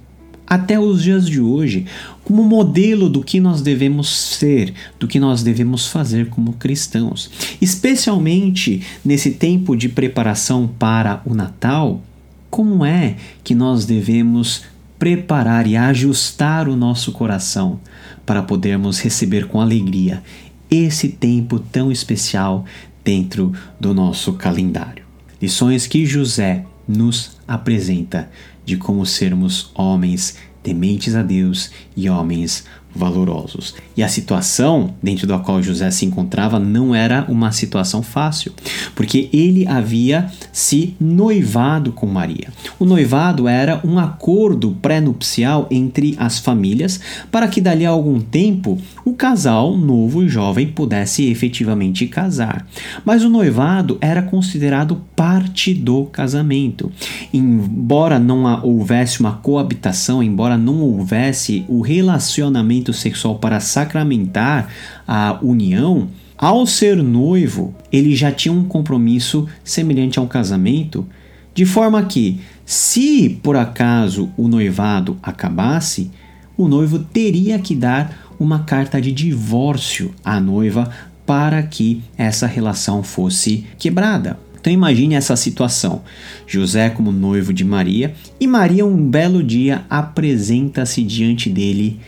até 0.47 0.79
os 0.79 1.01
dias 1.01 1.27
de 1.27 1.39
hoje 1.39 1.85
como 2.23 2.43
modelo 2.43 3.09
do 3.09 3.23
que 3.23 3.39
nós 3.39 3.61
devemos 3.61 4.09
ser, 4.09 4.73
do 4.99 5.07
que 5.07 5.19
nós 5.19 5.43
devemos 5.43 5.87
fazer 5.87 6.29
como 6.29 6.53
cristãos. 6.53 7.29
Especialmente 7.61 8.81
nesse 9.03 9.31
tempo 9.31 9.75
de 9.75 9.89
preparação 9.89 10.67
para 10.67 11.21
o 11.25 11.33
Natal, 11.33 12.01
como 12.49 12.85
é 12.85 13.15
que 13.43 13.55
nós 13.55 13.85
devemos 13.85 14.63
preparar 14.99 15.65
e 15.65 15.75
ajustar 15.75 16.69
o 16.69 16.75
nosso 16.75 17.11
coração 17.11 17.79
para 18.25 18.43
podermos 18.43 18.99
receber 18.99 19.47
com 19.47 19.59
alegria 19.59 20.21
esse 20.69 21.09
tempo 21.09 21.59
tão 21.59 21.91
especial 21.91 22.65
dentro 23.03 23.51
do 23.79 23.93
nosso 23.93 24.33
calendário. 24.33 25.03
Lições 25.41 25.87
que 25.87 26.05
José 26.05 26.65
nos 26.87 27.37
apresenta 27.47 28.29
de 28.63 28.77
como 28.77 29.05
sermos 29.05 29.71
homens 29.73 30.37
tementes 30.61 31.15
a 31.15 31.21
Deus 31.21 31.71
e 31.95 32.09
homens 32.09 32.65
valorosos. 32.95 33.75
E 33.95 34.03
a 34.03 34.07
situação 34.07 34.93
dentro 35.01 35.25
da 35.27 35.39
qual 35.39 35.61
José 35.61 35.89
se 35.91 36.05
encontrava 36.05 36.59
não 36.59 36.93
era 36.93 37.25
uma 37.27 37.51
situação 37.51 38.01
fácil, 38.01 38.51
porque 38.95 39.29
ele 39.31 39.67
havia 39.67 40.29
se 40.51 40.95
noivado 40.99 41.91
com 41.91 42.05
Maria. 42.05 42.49
O 42.79 42.85
noivado 42.85 43.47
era 43.47 43.81
um 43.85 43.97
acordo 43.99 44.77
pré-nupcial 44.81 45.67
entre 45.69 46.15
as 46.17 46.39
famílias 46.39 46.99
para 47.31 47.47
que 47.47 47.61
dali 47.61 47.85
a 47.85 47.89
algum 47.89 48.19
tempo 48.19 48.77
o 49.05 49.13
casal 49.13 49.77
novo 49.77 50.23
e 50.23 50.29
jovem 50.29 50.67
pudesse 50.67 51.29
efetivamente 51.29 52.07
casar. 52.07 52.65
Mas 53.05 53.23
o 53.23 53.29
noivado 53.29 53.97
era 54.01 54.21
considerado 54.21 55.01
parte 55.15 55.73
do 55.73 56.05
casamento. 56.05 56.91
Embora 57.33 58.19
não 58.19 58.43
houvesse 58.63 59.19
uma 59.19 59.33
coabitação, 59.33 60.23
embora 60.23 60.57
não 60.57 60.81
houvesse 60.81 61.65
o 61.67 61.81
relacionamento 61.81 62.80
sexual 62.91 63.35
para 63.35 63.59
sacramentar 63.59 64.69
a 65.07 65.37
união, 65.41 66.09
ao 66.37 66.65
ser 66.65 66.97
noivo, 67.03 67.75
ele 67.91 68.15
já 68.15 68.31
tinha 68.31 68.51
um 68.51 68.63
compromisso 68.63 69.47
semelhante 69.63 70.17
a 70.17 70.23
um 70.23 70.27
casamento, 70.27 71.05
de 71.53 71.65
forma 71.65 72.01
que, 72.03 72.39
se 72.65 73.39
por 73.43 73.55
acaso 73.55 74.31
o 74.35 74.47
noivado 74.47 75.17
acabasse, 75.21 76.09
o 76.57 76.67
noivo 76.67 76.97
teria 76.97 77.59
que 77.59 77.75
dar 77.75 78.33
uma 78.39 78.63
carta 78.63 78.99
de 78.99 79.11
divórcio 79.11 80.15
à 80.25 80.39
noiva 80.39 80.89
para 81.27 81.61
que 81.61 82.01
essa 82.17 82.47
relação 82.47 83.03
fosse 83.03 83.65
quebrada. 83.77 84.39
Então 84.59 84.71
imagine 84.71 85.15
essa 85.15 85.35
situação: 85.35 86.01
José 86.47 86.89
como 86.89 87.11
noivo 87.11 87.53
de 87.53 87.63
Maria 87.63 88.13
e 88.39 88.47
Maria 88.47 88.85
um 88.85 89.09
belo 89.09 89.43
dia 89.43 89.83
apresenta-se 89.89 91.03
diante 91.03 91.49
dele 91.49 91.99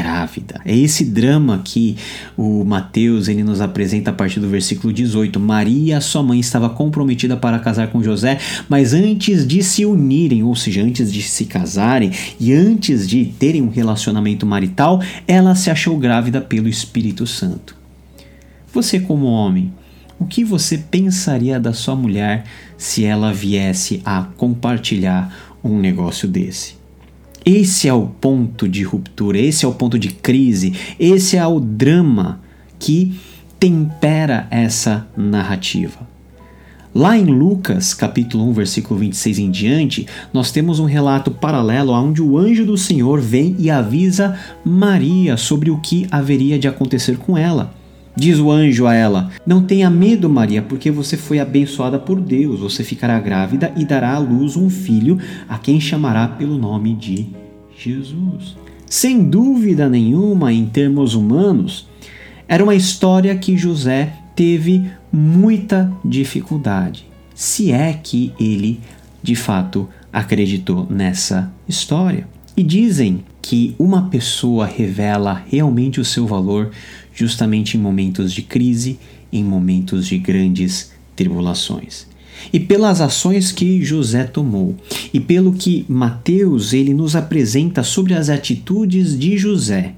grávida. 0.00 0.60
É 0.64 0.74
esse 0.74 1.04
drama 1.04 1.60
que 1.62 1.96
o 2.36 2.64
Mateus 2.64 3.28
ele 3.28 3.44
nos 3.44 3.60
apresenta 3.60 4.10
a 4.10 4.14
partir 4.14 4.40
do 4.40 4.48
versículo 4.48 4.92
18. 4.92 5.38
Maria, 5.38 6.00
sua 6.00 6.22
mãe, 6.22 6.40
estava 6.40 6.70
comprometida 6.70 7.36
para 7.36 7.58
casar 7.58 7.88
com 7.88 8.02
José, 8.02 8.38
mas 8.66 8.94
antes 8.94 9.46
de 9.46 9.62
se 9.62 9.84
unirem, 9.84 10.42
ou 10.42 10.56
seja, 10.56 10.82
antes 10.82 11.12
de 11.12 11.20
se 11.20 11.44
casarem 11.44 12.10
e 12.40 12.50
antes 12.52 13.06
de 13.06 13.26
terem 13.26 13.60
um 13.60 13.68
relacionamento 13.68 14.46
marital, 14.46 15.02
ela 15.28 15.54
se 15.54 15.70
achou 15.70 15.98
grávida 15.98 16.40
pelo 16.40 16.68
Espírito 16.68 17.26
Santo. 17.26 17.76
Você, 18.72 19.00
como 19.00 19.26
homem, 19.26 19.70
o 20.18 20.24
que 20.24 20.44
você 20.44 20.78
pensaria 20.78 21.60
da 21.60 21.74
sua 21.74 21.94
mulher 21.94 22.44
se 22.78 23.04
ela 23.04 23.32
viesse 23.32 24.00
a 24.04 24.22
compartilhar 24.36 25.58
um 25.62 25.78
negócio 25.78 26.26
desse? 26.26 26.79
Esse 27.44 27.88
é 27.88 27.94
o 27.94 28.06
ponto 28.06 28.68
de 28.68 28.82
ruptura, 28.82 29.38
esse 29.38 29.64
é 29.64 29.68
o 29.68 29.72
ponto 29.72 29.98
de 29.98 30.10
crise, 30.10 30.74
esse 30.98 31.36
é 31.36 31.46
o 31.46 31.58
drama 31.58 32.40
que 32.78 33.18
tempera 33.58 34.46
essa 34.50 35.06
narrativa. 35.16 36.08
Lá 36.92 37.16
em 37.16 37.24
Lucas, 37.24 37.94
capítulo 37.94 38.48
1, 38.48 38.52
versículo 38.52 38.98
26 38.98 39.38
em 39.38 39.50
diante, 39.50 40.06
nós 40.32 40.50
temos 40.50 40.80
um 40.80 40.86
relato 40.86 41.30
paralelo 41.30 41.92
onde 41.92 42.20
o 42.20 42.36
anjo 42.36 42.66
do 42.66 42.76
Senhor 42.76 43.20
vem 43.20 43.54
e 43.58 43.70
avisa 43.70 44.36
Maria 44.64 45.36
sobre 45.36 45.70
o 45.70 45.78
que 45.78 46.06
haveria 46.10 46.58
de 46.58 46.66
acontecer 46.66 47.16
com 47.16 47.38
ela. 47.38 47.79
Diz 48.16 48.38
o 48.38 48.50
anjo 48.50 48.86
a 48.86 48.94
ela: 48.94 49.30
Não 49.46 49.62
tenha 49.62 49.88
medo, 49.88 50.28
Maria, 50.28 50.62
porque 50.62 50.90
você 50.90 51.16
foi 51.16 51.38
abençoada 51.38 51.98
por 51.98 52.20
Deus. 52.20 52.60
Você 52.60 52.82
ficará 52.82 53.18
grávida 53.20 53.72
e 53.76 53.84
dará 53.84 54.14
à 54.14 54.18
luz 54.18 54.56
um 54.56 54.68
filho, 54.68 55.18
a 55.48 55.58
quem 55.58 55.80
chamará 55.80 56.26
pelo 56.28 56.58
nome 56.58 56.94
de 56.94 57.28
Jesus. 57.76 58.56
Sem 58.86 59.22
dúvida 59.22 59.88
nenhuma, 59.88 60.52
em 60.52 60.66
termos 60.66 61.14
humanos, 61.14 61.88
era 62.48 62.64
uma 62.64 62.74
história 62.74 63.36
que 63.36 63.56
José 63.56 64.12
teve 64.34 64.90
muita 65.12 65.92
dificuldade, 66.04 67.06
se 67.34 67.70
é 67.70 67.92
que 67.92 68.32
ele 68.40 68.80
de 69.22 69.36
fato 69.36 69.88
acreditou 70.12 70.86
nessa 70.90 71.52
história. 71.68 72.26
E 72.56 72.62
dizem 72.62 73.24
que 73.40 73.74
uma 73.78 74.08
pessoa 74.08 74.66
revela 74.66 75.42
realmente 75.48 76.00
o 76.00 76.04
seu 76.04 76.26
valor 76.26 76.70
justamente 77.20 77.76
em 77.76 77.80
momentos 77.80 78.32
de 78.32 78.42
crise, 78.42 78.98
em 79.32 79.44
momentos 79.44 80.06
de 80.06 80.18
grandes 80.18 80.92
tribulações. 81.14 82.06
E 82.52 82.58
pelas 82.58 83.00
ações 83.00 83.52
que 83.52 83.84
José 83.84 84.24
tomou, 84.24 84.74
e 85.12 85.20
pelo 85.20 85.52
que 85.52 85.84
Mateus 85.88 86.72
ele 86.72 86.94
nos 86.94 87.14
apresenta 87.14 87.82
sobre 87.82 88.14
as 88.14 88.30
atitudes 88.30 89.18
de 89.18 89.36
José, 89.36 89.94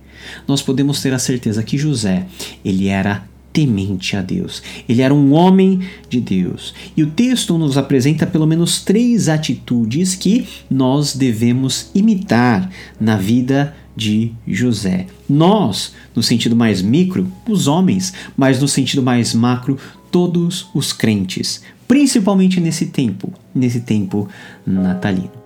nós 0.47 0.61
podemos 0.61 1.00
ter 1.00 1.14
a 1.14 1.19
certeza 1.19 1.62
que 1.62 1.79
José, 1.79 2.26
ele 2.64 2.88
era 2.88 3.25
temente 3.52 4.17
a 4.17 4.23
Deus. 4.23 4.62
Ele 4.88 5.02
era 5.02 5.14
um 5.14 5.33
homem 5.33 5.81
de 6.09 6.21
Deus. 6.21 6.75
E 6.97 7.02
o 7.02 7.11
texto 7.11 7.59
nos 7.59 7.76
apresenta 7.76 8.26
pelo 8.26 8.47
menos 8.47 8.81
três 8.81 9.29
atitudes 9.29 10.14
que 10.14 10.47
nós 10.71 11.14
devemos 11.14 11.91
imitar 11.95 12.71
na 12.99 13.17
vida 13.17 13.75
de 13.96 14.32
José. 14.46 15.06
Nós, 15.28 15.94
no 16.14 16.22
sentido 16.22 16.56
mais 16.56 16.82
micro, 16.82 17.30
os 17.49 17.66
homens, 17.66 18.12
mas 18.37 18.61
no 18.61 18.68
sentido 18.68 19.02
mais 19.02 19.34
macro, 19.34 19.78
todos 20.11 20.68
os 20.75 20.92
crentes, 20.92 21.62
principalmente 21.88 22.61
nesse 22.61 22.87
tempo, 22.87 23.32
nesse 23.54 23.80
tempo 23.80 24.28
natalino. 24.66 25.42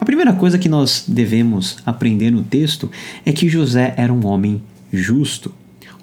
A 0.00 0.04
primeira 0.06 0.32
coisa 0.32 0.58
que 0.58 0.68
nós 0.68 1.04
devemos 1.06 1.78
aprender 1.84 2.30
no 2.30 2.42
texto 2.42 2.90
é 3.24 3.32
que 3.32 3.48
José 3.48 3.94
era 3.96 4.12
um 4.12 4.24
homem 4.26 4.62
justo. 4.92 5.52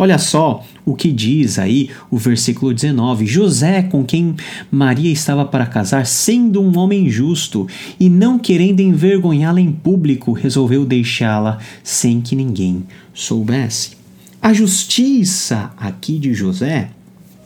Olha 0.04 0.18
só 0.18 0.62
o 0.86 0.96
que 0.96 1.10
diz 1.14 1.58
aí 1.58 1.90
o 2.12 2.18
versículo 2.18 2.74
19: 2.74 3.26
José, 3.26 3.84
com 3.84 4.04
quem 4.04 4.36
Maria 4.70 5.10
estava 5.10 5.46
para 5.46 5.66
casar, 5.66 6.06
sendo 6.06 6.62
um 6.62 6.78
homem 6.78 7.10
justo 7.10 7.70
e 7.98 8.10
não 8.10 8.38
querendo 8.38 8.82
envergonhá-la 8.82 9.62
em 9.62 9.72
público, 9.72 10.34
resolveu 10.34 10.86
deixá-la 10.86 11.58
sem 11.82 12.20
que 12.20 12.36
ninguém 12.36 12.84
soubesse. 13.14 13.92
A 14.42 14.52
justiça 14.52 15.72
aqui 15.78 16.20
de 16.20 16.34
José 16.34 16.90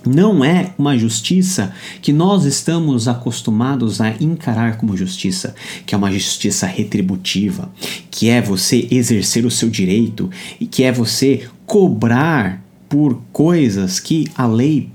não 0.04 0.44
é 0.44 0.72
uma 0.80 0.98
justiça 0.98 1.72
que 2.02 2.12
nós 2.12 2.44
estamos 2.44 3.08
acostumados 3.08 4.02
a 4.02 4.10
encarar 4.20 4.78
como 4.78 4.98
justiça, 4.98 5.54
que 5.86 5.94
é 5.94 5.98
uma 5.98 6.12
justiça 6.12 6.66
retributiva, 6.66 7.72
que 8.10 8.30
é 8.30 8.42
você 8.42 8.88
exercer 8.90 9.46
o 9.46 9.52
seu 9.52 9.70
direito 9.70 10.28
e 10.60 10.66
que 10.66 10.84
é 10.84 10.92
você 10.92 11.48
cobrar 11.68 12.64
por 12.90 13.22
coisas 13.32 14.00
que 14.00 14.26
a 14.36 14.48
lei 14.48 14.90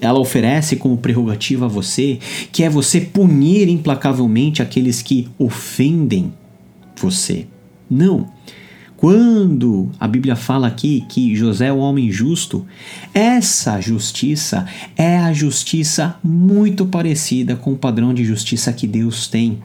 ela 0.00 0.18
oferece 0.18 0.76
como 0.76 0.98
prerrogativa 0.98 1.64
a 1.64 1.68
você, 1.68 2.18
que 2.50 2.62
é 2.62 2.68
você 2.68 3.00
punir 3.00 3.68
implacavelmente 3.68 4.60
aqueles 4.60 5.00
que 5.00 5.28
ofendem 5.38 6.32
você. 6.96 7.46
Não. 7.88 8.28
Quando 8.96 9.90
a 9.98 10.06
Bíblia 10.06 10.36
fala 10.36 10.68
aqui 10.68 11.04
que 11.08 11.34
José 11.34 11.66
é 11.66 11.72
um 11.72 11.78
homem 11.78 12.10
justo, 12.10 12.64
essa 13.12 13.80
justiça 13.80 14.66
é 14.96 15.18
a 15.18 15.32
justiça 15.32 16.16
muito 16.22 16.86
parecida 16.86 17.56
com 17.56 17.72
o 17.72 17.76
padrão 17.76 18.12
de 18.14 18.24
justiça 18.24 18.72
que 18.72 18.86
Deus 18.86 19.26
tem, 19.26 19.58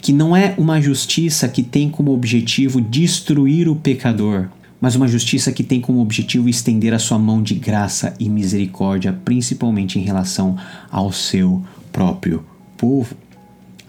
que 0.00 0.12
não 0.12 0.36
é 0.36 0.54
uma 0.56 0.80
justiça 0.80 1.48
que 1.48 1.62
tem 1.62 1.88
como 1.88 2.12
objetivo 2.12 2.80
destruir 2.80 3.68
o 3.68 3.74
pecador, 3.74 4.48
mas 4.80 4.94
uma 4.94 5.08
justiça 5.08 5.52
que 5.52 5.62
tem 5.62 5.80
como 5.80 6.00
objetivo 6.00 6.48
estender 6.48 6.92
a 6.92 6.98
sua 6.98 7.18
mão 7.18 7.42
de 7.42 7.54
graça 7.54 8.14
e 8.20 8.28
misericórdia, 8.28 9.12
principalmente 9.24 9.98
em 9.98 10.02
relação 10.02 10.56
ao 10.90 11.12
seu 11.12 11.62
próprio 11.92 12.44
povo. 12.76 13.16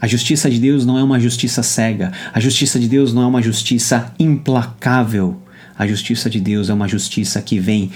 A 0.00 0.06
justiça 0.06 0.48
de 0.48 0.58
Deus 0.58 0.86
não 0.86 0.98
é 0.98 1.02
uma 1.02 1.18
justiça 1.18 1.62
cega. 1.62 2.12
A 2.32 2.40
justiça 2.40 2.78
de 2.78 2.88
Deus 2.88 3.12
não 3.12 3.22
é 3.22 3.26
uma 3.26 3.42
justiça 3.42 4.14
implacável. 4.18 5.36
A 5.76 5.86
justiça 5.86 6.30
de 6.30 6.40
Deus 6.40 6.70
é 6.70 6.74
uma 6.74 6.88
justiça 6.88 7.42
que 7.42 7.58
vem 7.58 7.90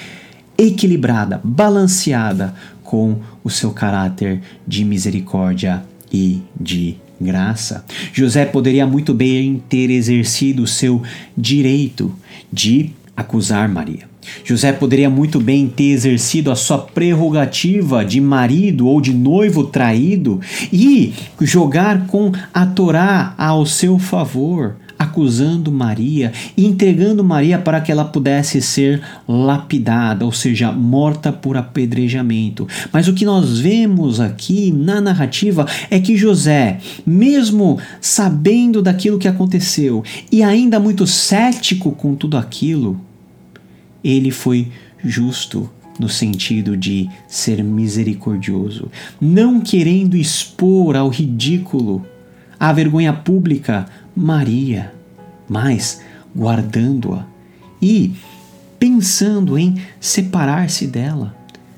equilibrada, 0.58 1.40
balanceada 1.42 2.54
com 2.82 3.20
o 3.42 3.50
seu 3.50 3.70
caráter 3.70 4.40
de 4.66 4.84
misericórdia 4.84 5.82
e 6.12 6.42
de 6.60 6.96
graça. 7.22 7.84
José 8.12 8.44
poderia 8.44 8.86
muito 8.86 9.14
bem 9.14 9.62
ter 9.68 9.90
exercido 9.90 10.62
o 10.62 10.66
seu 10.66 11.02
direito 11.36 12.14
de 12.52 12.90
acusar 13.16 13.68
Maria. 13.68 14.12
José 14.44 14.72
poderia 14.72 15.10
muito 15.10 15.40
bem 15.40 15.68
ter 15.68 15.90
exercido 15.90 16.50
a 16.50 16.56
sua 16.56 16.78
prerrogativa 16.78 18.04
de 18.04 18.20
marido 18.20 18.86
ou 18.86 19.00
de 19.00 19.12
noivo 19.12 19.64
traído 19.64 20.40
e 20.72 21.12
jogar 21.40 22.06
com 22.06 22.32
a 22.52 22.66
Torá 22.66 23.34
ao 23.36 23.66
seu 23.66 23.98
favor, 23.98 24.76
acusando 25.02 25.70
Maria 25.70 26.32
e 26.56 26.64
entregando 26.64 27.24
Maria 27.24 27.58
para 27.58 27.80
que 27.80 27.90
ela 27.90 28.04
pudesse 28.04 28.60
ser 28.62 29.02
lapidada, 29.28 30.24
ou 30.24 30.32
seja, 30.32 30.72
morta 30.72 31.32
por 31.32 31.56
apedrejamento. 31.56 32.66
Mas 32.92 33.08
o 33.08 33.14
que 33.14 33.24
nós 33.24 33.58
vemos 33.58 34.20
aqui 34.20 34.70
na 34.70 35.00
narrativa 35.00 35.66
é 35.90 35.98
que 36.00 36.16
José, 36.16 36.78
mesmo 37.06 37.78
sabendo 38.00 38.82
daquilo 38.82 39.18
que 39.18 39.28
aconteceu 39.28 40.02
e 40.30 40.42
ainda 40.42 40.78
muito 40.78 41.06
cético 41.06 41.92
com 41.92 42.14
tudo 42.14 42.36
aquilo, 42.36 43.00
ele 44.02 44.30
foi 44.30 44.68
justo 45.04 45.68
no 45.98 46.08
sentido 46.08 46.76
de 46.76 47.08
ser 47.28 47.62
misericordioso, 47.62 48.90
não 49.20 49.60
querendo 49.60 50.16
expor 50.16 50.96
ao 50.96 51.08
ridículo, 51.08 52.04
à 52.62 52.72
vergonha 52.72 53.12
pública, 53.12 53.86
Maria, 54.14 54.94
mas 55.48 56.00
guardando-a 56.32 57.26
e 57.82 58.14
pensando 58.78 59.58
em 59.58 59.82
separar-se 59.98 60.86
dela 60.86 61.34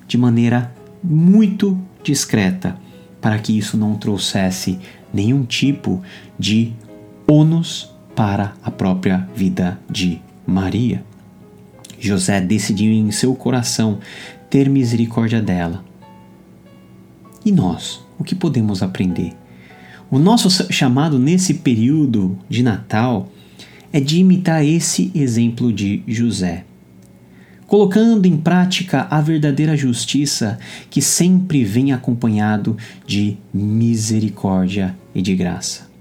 de 0.07 0.19
maneira 0.19 0.71
muito 1.03 1.79
discreta, 2.03 2.77
para 3.19 3.39
que 3.39 3.57
isso 3.57 3.79
não 3.79 3.95
trouxesse 3.95 4.79
nenhum 5.11 5.43
tipo 5.43 6.03
de 6.39 6.75
ônus 7.27 7.91
para 8.15 8.53
a 8.63 8.71
própria 8.71 9.27
vida 9.35 9.81
de 9.89 10.21
Maria. 10.47 11.03
José 11.99 12.43
decidiu 12.43 12.93
em 12.93 13.11
seu 13.11 13.35
coração 13.35 14.01
ter 14.51 14.69
misericórdia 14.69 15.41
dela. 15.41 15.83
E 17.43 17.51
nós, 17.51 18.05
o 18.19 18.25
que 18.25 18.35
podemos 18.35 18.83
aprender? 18.83 19.33
O 20.11 20.19
nosso 20.19 20.73
chamado 20.73 21.19
nesse 21.19 21.55
período 21.55 22.39
de 22.49 22.63
Natal 22.63 23.33
é 23.93 24.01
de 24.01 24.19
imitar 24.19 24.65
esse 24.65 25.11
exemplo 25.15 25.73
de 25.73 26.03
José, 26.07 26.65
colocando 27.67 28.27
em 28.27 28.37
prática 28.37 29.07
a 29.11 29.21
verdadeira 29.21 29.77
justiça 29.77 30.59
que 30.91 31.01
sempre 31.01 31.65
vem 31.65 31.93
acompanhado 31.93 32.77
de 33.07 33.37
misericórdia 33.53 34.97
e 35.15 35.23
de 35.23 35.35
graça. 35.35 35.94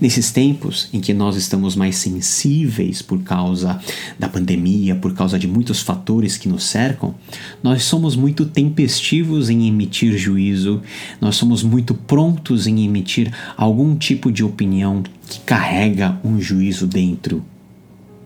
Nesses 0.00 0.30
tempos 0.30 0.88
em 0.92 1.00
que 1.00 1.12
nós 1.12 1.36
estamos 1.36 1.76
mais 1.76 1.96
sensíveis 1.96 3.02
por 3.02 3.22
causa 3.22 3.80
da 4.18 4.28
pandemia, 4.28 4.94
por 4.94 5.14
causa 5.14 5.38
de 5.38 5.46
muitos 5.46 5.80
fatores 5.80 6.36
que 6.36 6.48
nos 6.48 6.64
cercam, 6.64 7.14
nós 7.62 7.84
somos 7.84 8.16
muito 8.16 8.46
tempestivos 8.46 9.50
em 9.50 9.66
emitir 9.68 10.16
juízo, 10.16 10.82
nós 11.20 11.36
somos 11.36 11.62
muito 11.62 11.94
prontos 11.94 12.66
em 12.66 12.84
emitir 12.84 13.32
algum 13.56 13.96
tipo 13.96 14.30
de 14.30 14.44
opinião 14.44 15.02
que 15.28 15.40
carrega 15.40 16.18
um 16.24 16.40
juízo 16.40 16.86
dentro. 16.86 17.44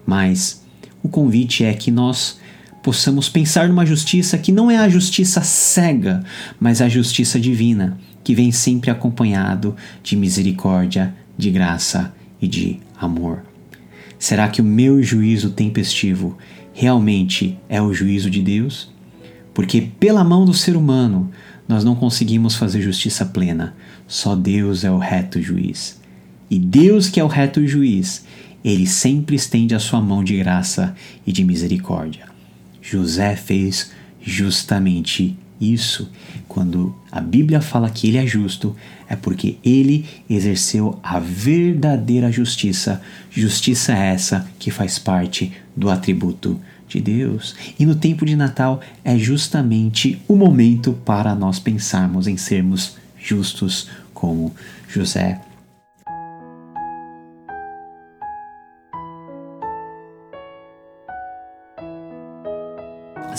Mas 0.06 0.62
o 1.02 1.08
convite 1.08 1.64
é 1.64 1.72
que 1.72 1.90
nós 1.90 2.38
possamos 2.82 3.28
pensar 3.28 3.68
numa 3.68 3.84
justiça 3.84 4.38
que 4.38 4.52
não 4.52 4.70
é 4.70 4.76
a 4.76 4.88
justiça 4.88 5.42
cega, 5.42 6.22
mas 6.58 6.80
a 6.80 6.88
justiça 6.88 7.38
divina, 7.38 7.98
que 8.24 8.34
vem 8.34 8.52
sempre 8.52 8.90
acompanhado 8.90 9.74
de 10.02 10.16
misericórdia 10.16 11.14
de 11.40 11.50
graça 11.50 12.14
e 12.40 12.46
de 12.46 12.78
amor? 12.96 13.42
Será 14.18 14.48
que 14.48 14.60
o 14.60 14.64
meu 14.64 15.02
juízo 15.02 15.50
tempestivo 15.50 16.36
realmente 16.72 17.58
é 17.68 17.80
o 17.80 17.92
juízo 17.92 18.30
de 18.30 18.42
Deus? 18.42 18.92
Porque 19.54 19.80
pela 19.80 20.22
mão 20.22 20.44
do 20.44 20.54
ser 20.54 20.76
humano 20.76 21.30
nós 21.66 21.82
não 21.82 21.94
conseguimos 21.94 22.54
fazer 22.54 22.82
justiça 22.82 23.24
plena, 23.24 23.74
só 24.06 24.36
Deus 24.36 24.84
é 24.84 24.90
o 24.90 24.98
reto 24.98 25.40
juiz. 25.40 26.00
E 26.50 26.58
Deus, 26.58 27.08
que 27.08 27.18
é 27.20 27.24
o 27.24 27.28
reto 27.28 27.66
juiz, 27.66 28.24
ele 28.64 28.86
sempre 28.86 29.36
estende 29.36 29.74
a 29.74 29.78
sua 29.78 30.00
mão 30.00 30.22
de 30.22 30.36
graça 30.36 30.94
e 31.26 31.32
de 31.32 31.44
misericórdia. 31.44 32.26
José 32.82 33.36
fez 33.36 33.92
justamente 34.20 35.38
isso, 35.60 36.10
quando 36.48 36.94
a 37.12 37.20
Bíblia 37.20 37.60
fala 37.60 37.90
que 37.90 38.08
ele 38.08 38.16
é 38.16 38.26
justo, 38.26 38.74
é 39.08 39.14
porque 39.14 39.58
ele 39.62 40.06
exerceu 40.28 40.98
a 41.02 41.18
verdadeira 41.18 42.32
justiça, 42.32 43.02
justiça 43.30 43.92
essa 43.92 44.48
que 44.58 44.70
faz 44.70 44.98
parte 44.98 45.52
do 45.76 45.90
atributo 45.90 46.58
de 46.88 47.00
Deus. 47.00 47.54
E 47.78 47.84
no 47.84 47.94
tempo 47.94 48.24
de 48.24 48.34
Natal 48.34 48.80
é 49.04 49.18
justamente 49.18 50.20
o 50.26 50.34
momento 50.34 50.92
para 51.04 51.34
nós 51.34 51.58
pensarmos 51.58 52.26
em 52.26 52.36
sermos 52.36 52.96
justos 53.18 53.88
como 54.14 54.54
José. 54.88 55.40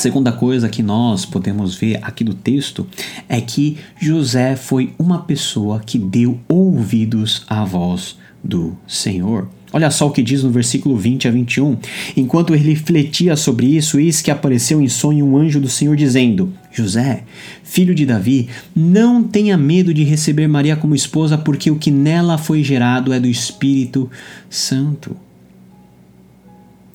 Segunda 0.02 0.32
coisa 0.32 0.68
que 0.68 0.82
nós 0.82 1.26
podemos 1.26 1.76
ver 1.76 2.00
aqui 2.02 2.24
do 2.24 2.34
texto 2.34 2.88
é 3.30 3.40
que 3.40 3.78
José 4.00 4.56
foi 4.56 4.94
uma 4.98 5.20
pessoa 5.20 5.80
que 5.80 6.00
deu 6.00 6.40
ouvidos 6.50 7.44
à 7.48 7.64
voz 7.64 8.18
do 8.44 8.76
Senhor. 8.88 9.48
Olha 9.72 9.92
só 9.92 10.08
o 10.08 10.12
que 10.12 10.24
diz 10.24 10.44
no 10.44 10.50
versículo 10.50 10.98
20 10.98 11.28
a 11.28 11.32
21. 11.32 11.78
Enquanto 12.18 12.56
ele 12.56 12.74
refletia 12.74 13.36
sobre 13.36 13.68
isso, 13.68 14.00
eis 14.00 14.24
que 14.24 14.32
apareceu 14.32 14.82
em 14.82 14.88
sonho 14.90 15.24
um 15.24 15.38
anjo 15.38 15.62
do 15.62 15.70
Senhor 15.70 15.96
dizendo: 15.96 16.52
José, 16.72 17.24
filho 17.64 17.94
de 17.94 18.04
Davi, 18.04 18.50
não 18.76 19.24
tenha 19.24 19.56
medo 19.56 19.94
de 19.94 20.04
receber 20.04 20.48
Maria 20.48 20.76
como 20.76 20.96
esposa, 20.96 21.38
porque 21.38 21.70
o 21.70 21.78
que 21.78 21.92
nela 21.92 22.40
foi 22.40 22.64
gerado 22.64 23.14
é 23.14 23.20
do 23.20 23.28
Espírito 23.28 24.10
Santo. 24.50 25.16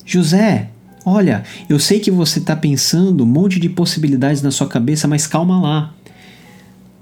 José, 0.05 0.71
Olha, 1.09 1.45
eu 1.69 1.79
sei 1.79 2.01
que 2.01 2.11
você 2.11 2.39
está 2.39 2.53
pensando 2.53 3.23
um 3.23 3.25
monte 3.25 3.61
de 3.61 3.69
possibilidades 3.69 4.41
na 4.41 4.51
sua 4.51 4.67
cabeça, 4.67 5.07
mas 5.07 5.25
calma 5.25 5.57
lá. 5.57 5.93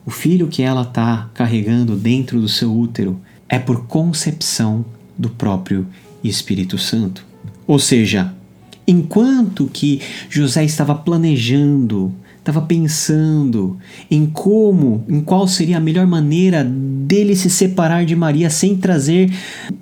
O 0.06 0.12
filho 0.12 0.48
que 0.48 0.62
ela 0.62 0.84
está 0.84 1.28
carregando 1.34 1.96
dentro 1.96 2.40
do 2.40 2.48
seu 2.48 2.72
útero 2.72 3.20
é 3.50 3.58
por 3.58 3.88
concepção 3.88 4.86
do 5.18 5.28
próprio 5.28 5.88
Espírito 6.24 6.78
Santo. 6.78 7.26
Ou 7.66 7.80
seja, 7.80 8.32
Enquanto 8.88 9.66
que 9.66 10.00
José 10.30 10.64
estava 10.64 10.94
planejando, 10.94 12.14
estava 12.46 12.62
pensando 12.62 13.76
em 14.10 14.28
como, 14.28 15.04
em 15.10 15.20
qual 15.20 15.48
seria 15.48 15.78
a 15.78 15.80
melhor 15.80 16.06
maneira 16.06 16.64
dele 16.64 17.36
se 17.36 17.50
separar 17.50 18.06
de 18.06 18.16
Maria 18.16 18.52
sem 18.52 18.76
trazer 18.78 19.34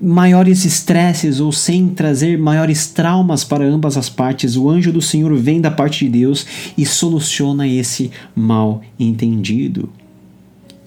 maiores 0.01 0.63
estresses 0.63 1.41
ou 1.41 1.51
sem 1.51 1.89
trazer 1.89 2.37
maiores 2.37 2.87
traumas 2.87 3.43
para 3.43 3.65
ambas 3.65 3.97
as 3.97 4.09
partes, 4.09 4.55
o 4.55 4.69
anjo 4.69 4.93
do 4.93 5.01
Senhor 5.01 5.35
vem 5.35 5.59
da 5.59 5.69
parte 5.69 6.05
de 6.05 6.19
Deus 6.19 6.47
e 6.77 6.85
soluciona 6.85 7.67
esse 7.67 8.09
mal 8.33 8.81
entendido. 8.97 9.89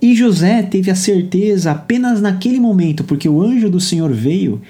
E 0.01 0.15
José 0.15 0.63
teve 0.63 0.91
a 0.91 0.95
certeza 0.95 1.73
apenas 1.73 2.23
naquele 2.23 2.59
momento, 2.59 3.05
porque 3.05 3.29
o 3.29 3.43
anjo 3.43 3.69
do 3.69 3.81
Senhor 3.81 4.13
veio, 4.13 4.63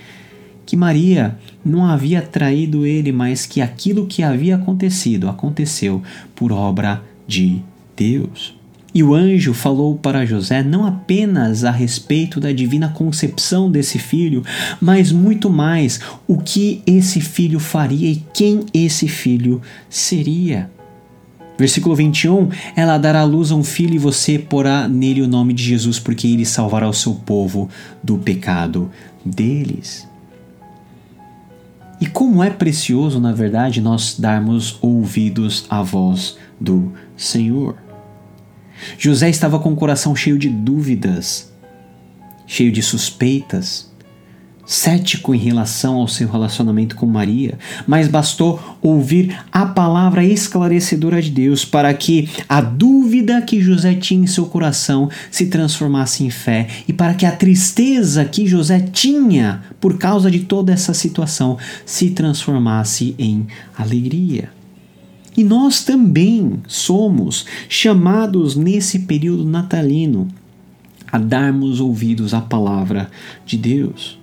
que 0.67 0.77
Maria 0.77 1.39
não 1.65 1.87
havia 1.87 2.21
traído 2.21 2.85
ele, 2.85 3.13
mas 3.13 3.47
que 3.47 3.61
aquilo 3.61 4.07
que 4.07 4.23
havia 4.23 4.57
acontecido 4.57 5.29
aconteceu 5.29 6.03
por 6.35 6.53
obra 6.53 7.03
de 7.27 7.63
Deus. 7.97 8.55
E 8.93 9.03
o 9.03 9.15
anjo 9.15 9.53
falou 9.53 9.97
para 9.97 10.25
José 10.25 10.63
não 10.63 10.87
apenas 10.87 11.65
a 11.65 11.71
respeito 11.71 12.41
da 12.41 12.51
divina 12.51 12.89
concepção 12.89 13.71
desse 13.71 13.99
filho, 13.99 14.43
mas 14.81 15.13
muito 15.13 15.51
mais 15.51 16.01
o 16.27 16.39
que 16.39 16.83
esse 16.87 17.21
filho 17.21 17.61
faria 17.61 18.11
e 18.11 18.25
quem 18.33 18.65
esse 18.73 19.07
filho 19.07 19.61
seria. 19.89 20.71
Versículo 21.59 21.95
21, 21.95 22.49
ela 22.75 22.99
dará 22.99 23.21
à 23.21 23.25
luz 23.25 23.51
a 23.51 23.55
um 23.55 23.65
filho 23.65 23.95
e 23.95 23.99
você 23.99 24.39
porá 24.39 24.89
nele 24.89 25.23
o 25.23 25.29
nome 25.29 25.53
de 25.53 25.63
Jesus, 25.63 25.99
porque 25.99 26.27
ele 26.27 26.45
salvará 26.45 26.89
o 26.89 26.93
seu 26.93 27.15
povo 27.15 27.69
do 28.03 28.19
pecado 28.19 28.91
deles. 29.25 30.07
E 32.01 32.07
como 32.07 32.43
é 32.43 32.51
precioso, 32.51 33.19
na 33.19 33.33
verdade, 33.33 33.81
nós 33.81 34.17
darmos 34.19 34.79
ouvidos 34.83 35.65
à 35.71 35.83
voz 35.83 36.37
do 36.61 36.93
Senhor. 37.17 37.77
José 38.99 39.31
estava 39.31 39.59
com 39.59 39.73
o 39.73 39.77
coração 39.77 40.15
cheio 40.15 40.39
de 40.39 40.49
dúvidas, 40.49 41.53
cheio 42.47 42.71
de 42.71 42.83
suspeitas, 42.83 43.91
cético 44.67 45.35
em 45.35 45.39
relação 45.39 45.95
ao 45.97 46.09
seu 46.09 46.29
relacionamento 46.29 46.97
com 46.97 47.07
Maria, 47.07 47.57
mas 47.87 48.09
bastou 48.09 48.61
ouvir 48.83 49.39
a 49.53 49.65
palavra 49.65 50.25
esclarecedora 50.25 51.23
de 51.23 51.31
Deus 51.31 51.65
para 51.65 51.95
que 51.95 52.29
a 52.49 52.61
dúvida 52.61 53.41
que 53.41 53.61
José 53.61 53.95
tinha 53.95 54.25
em 54.25 54.27
seu 54.27 54.47
coração 54.47 55.09
se 55.31 55.47
transformasse 55.47 56.25
em 56.25 56.31
fé 56.31 56.67
e 56.89 56.93
para 56.93 57.15
que 57.15 57.25
a 57.25 57.33
tristeza 57.33 58.25
que 58.25 58.47
José 58.47 58.81
tinha 58.81 59.63
por 59.81 59.97
causa 59.97 60.31
de 60.31 60.41
toda 60.41 60.73
essa 60.73 60.93
situação 60.93 61.57
se 61.85 62.11
transformasse 62.11 63.15
em 63.19 63.47
alegria. 63.79 64.51
E 65.37 65.45
nós 65.45 65.85
também 65.85 66.55
somos 66.67 67.45
chamados 67.69 68.57
nesse 68.57 69.01
período 69.01 69.45
natalino 69.45 70.27
a 71.13 71.19
darmos 71.19 71.79
ouvidos 71.79 72.33
à 72.35 72.41
palavra 72.41 73.11
de 73.45 73.57
Deus. 73.57 74.19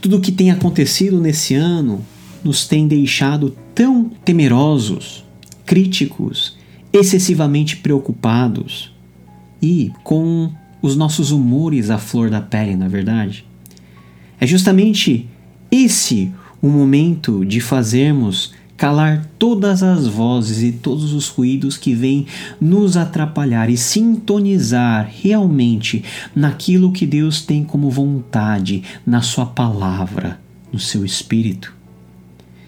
Tudo 0.00 0.16
o 0.16 0.20
que 0.20 0.32
tem 0.32 0.50
acontecido 0.50 1.20
nesse 1.20 1.54
ano 1.54 2.04
nos 2.44 2.66
tem 2.66 2.88
deixado 2.88 3.56
tão 3.74 4.10
temerosos, 4.24 5.24
críticos, 5.64 6.56
excessivamente 6.92 7.76
preocupados 7.76 8.92
e 9.60 9.90
com 10.02 10.50
os 10.82 10.96
nossos 10.96 11.30
humores 11.30 11.88
à 11.88 11.98
flor 11.98 12.28
da 12.28 12.40
pele, 12.40 12.76
na 12.76 12.86
é 12.86 12.88
verdade. 12.88 13.44
É 14.40 14.46
justamente 14.46 15.26
esse 15.70 16.32
o 16.60 16.68
momento 16.68 17.44
de 17.44 17.60
fazermos 17.60 18.52
calar 18.82 19.30
todas 19.38 19.80
as 19.80 20.08
vozes 20.08 20.60
e 20.60 20.72
todos 20.72 21.12
os 21.12 21.28
ruídos 21.28 21.76
que 21.76 21.94
vêm 21.94 22.26
nos 22.60 22.96
atrapalhar 22.96 23.70
e 23.70 23.76
sintonizar 23.76 25.08
realmente 25.22 26.02
naquilo 26.34 26.90
que 26.90 27.06
Deus 27.06 27.42
tem 27.42 27.62
como 27.62 27.88
vontade, 27.88 28.82
na 29.06 29.22
Sua 29.22 29.46
palavra, 29.46 30.40
no 30.72 30.80
seu 30.80 31.04
espírito. 31.04 31.72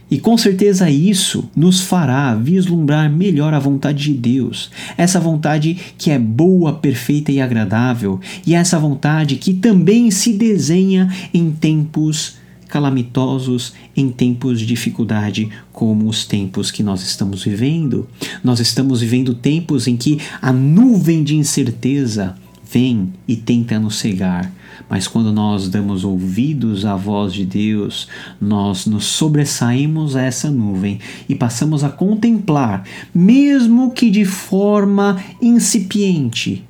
E 0.08 0.20
com 0.20 0.38
certeza 0.38 0.88
isso 0.88 1.50
nos 1.56 1.80
fará 1.80 2.32
vislumbrar 2.36 3.10
melhor 3.10 3.52
a 3.52 3.58
vontade 3.58 4.04
de 4.04 4.14
Deus, 4.14 4.70
essa 4.96 5.18
vontade 5.18 5.76
que 5.98 6.12
é 6.12 6.18
boa, 6.18 6.74
perfeita 6.74 7.32
e 7.32 7.40
agradável, 7.40 8.20
e 8.46 8.54
essa 8.54 8.78
vontade 8.78 9.34
que 9.34 9.52
também 9.52 10.12
se 10.12 10.32
desenha 10.32 11.12
em 11.34 11.50
tempos 11.50 12.43
calamitosos 12.74 13.72
em 13.96 14.08
tempos 14.10 14.58
de 14.58 14.66
dificuldade, 14.66 15.48
como 15.72 16.08
os 16.08 16.26
tempos 16.26 16.72
que 16.72 16.82
nós 16.82 17.04
estamos 17.04 17.44
vivendo. 17.44 18.08
Nós 18.42 18.58
estamos 18.58 19.00
vivendo 19.00 19.32
tempos 19.32 19.86
em 19.86 19.96
que 19.96 20.18
a 20.42 20.52
nuvem 20.52 21.22
de 21.22 21.36
incerteza 21.36 22.34
vem 22.68 23.12
e 23.28 23.36
tenta 23.36 23.78
nos 23.78 23.94
cegar. 23.94 24.52
Mas 24.90 25.06
quando 25.06 25.32
nós 25.32 25.68
damos 25.68 26.02
ouvidos 26.02 26.84
à 26.84 26.96
voz 26.96 27.32
de 27.32 27.46
Deus, 27.46 28.08
nós 28.40 28.86
nos 28.86 29.04
sobressaímos 29.04 30.16
a 30.16 30.22
essa 30.22 30.50
nuvem 30.50 30.98
e 31.28 31.34
passamos 31.36 31.84
a 31.84 31.88
contemplar, 31.88 32.82
mesmo 33.14 33.92
que 33.92 34.10
de 34.10 34.24
forma 34.24 35.22
incipiente, 35.40 36.64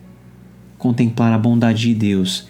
contemplar 0.77 1.33
a 1.33 1.39
bondade 1.39 1.89
de 1.89 1.95
Deus 1.95 2.47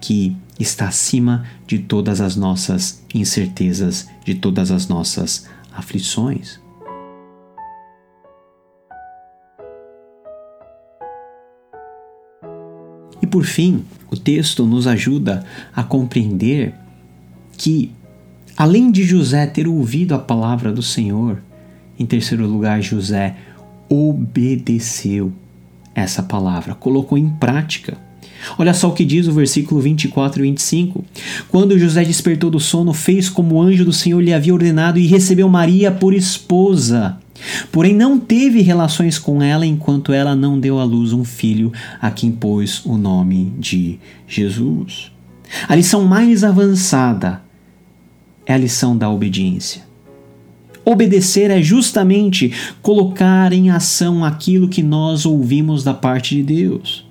que 0.00 0.34
está 0.58 0.88
acima 0.88 1.44
de 1.66 1.78
todas 1.78 2.20
as 2.20 2.36
nossas 2.36 3.02
incertezas, 3.12 4.08
de 4.24 4.34
todas 4.34 4.70
as 4.70 4.88
nossas 4.88 5.46
aflições. 5.72 6.60
E 13.20 13.26
por 13.26 13.44
fim, 13.44 13.84
o 14.10 14.16
texto 14.16 14.66
nos 14.66 14.86
ajuda 14.86 15.44
a 15.74 15.82
compreender 15.82 16.74
que, 17.56 17.90
além 18.56 18.92
de 18.92 19.02
José 19.02 19.46
ter 19.46 19.66
ouvido 19.66 20.14
a 20.14 20.18
palavra 20.18 20.70
do 20.70 20.82
Senhor, 20.82 21.42
em 21.98 22.04
terceiro 22.04 22.46
lugar, 22.46 22.82
José 22.82 23.36
obedeceu 23.88 25.32
essa 25.94 26.22
palavra, 26.22 26.74
colocou 26.74 27.16
em 27.16 27.28
prática. 27.28 27.96
Olha 28.58 28.74
só 28.74 28.88
o 28.88 28.92
que 28.92 29.04
diz 29.04 29.26
o 29.26 29.32
versículo 29.32 29.80
24 29.80 30.44
e 30.44 30.50
25. 30.50 31.04
Quando 31.48 31.78
José 31.78 32.04
despertou 32.04 32.50
do 32.50 32.60
sono, 32.60 32.92
fez 32.92 33.28
como 33.28 33.56
o 33.56 33.62
anjo 33.62 33.84
do 33.84 33.92
Senhor 33.92 34.20
lhe 34.20 34.32
havia 34.32 34.54
ordenado 34.54 34.98
e 34.98 35.06
recebeu 35.06 35.48
Maria 35.48 35.90
por 35.90 36.14
esposa. 36.14 37.18
Porém, 37.72 37.94
não 37.94 38.18
teve 38.18 38.60
relações 38.62 39.18
com 39.18 39.42
ela 39.42 39.66
enquanto 39.66 40.12
ela 40.12 40.34
não 40.34 40.58
deu 40.58 40.78
à 40.78 40.84
luz 40.84 41.12
um 41.12 41.24
filho 41.24 41.72
a 42.00 42.10
quem 42.10 42.30
pôs 42.30 42.84
o 42.84 42.96
nome 42.96 43.52
de 43.58 43.98
Jesus. 44.26 45.10
A 45.68 45.74
lição 45.74 46.04
mais 46.04 46.44
avançada 46.44 47.42
é 48.46 48.54
a 48.54 48.58
lição 48.58 48.96
da 48.96 49.10
obediência. 49.10 49.82
Obedecer 50.84 51.50
é 51.50 51.62
justamente 51.62 52.52
colocar 52.82 53.52
em 53.52 53.70
ação 53.70 54.24
aquilo 54.24 54.68
que 54.68 54.82
nós 54.82 55.24
ouvimos 55.24 55.82
da 55.82 55.94
parte 55.94 56.36
de 56.36 56.42
Deus. 56.42 57.06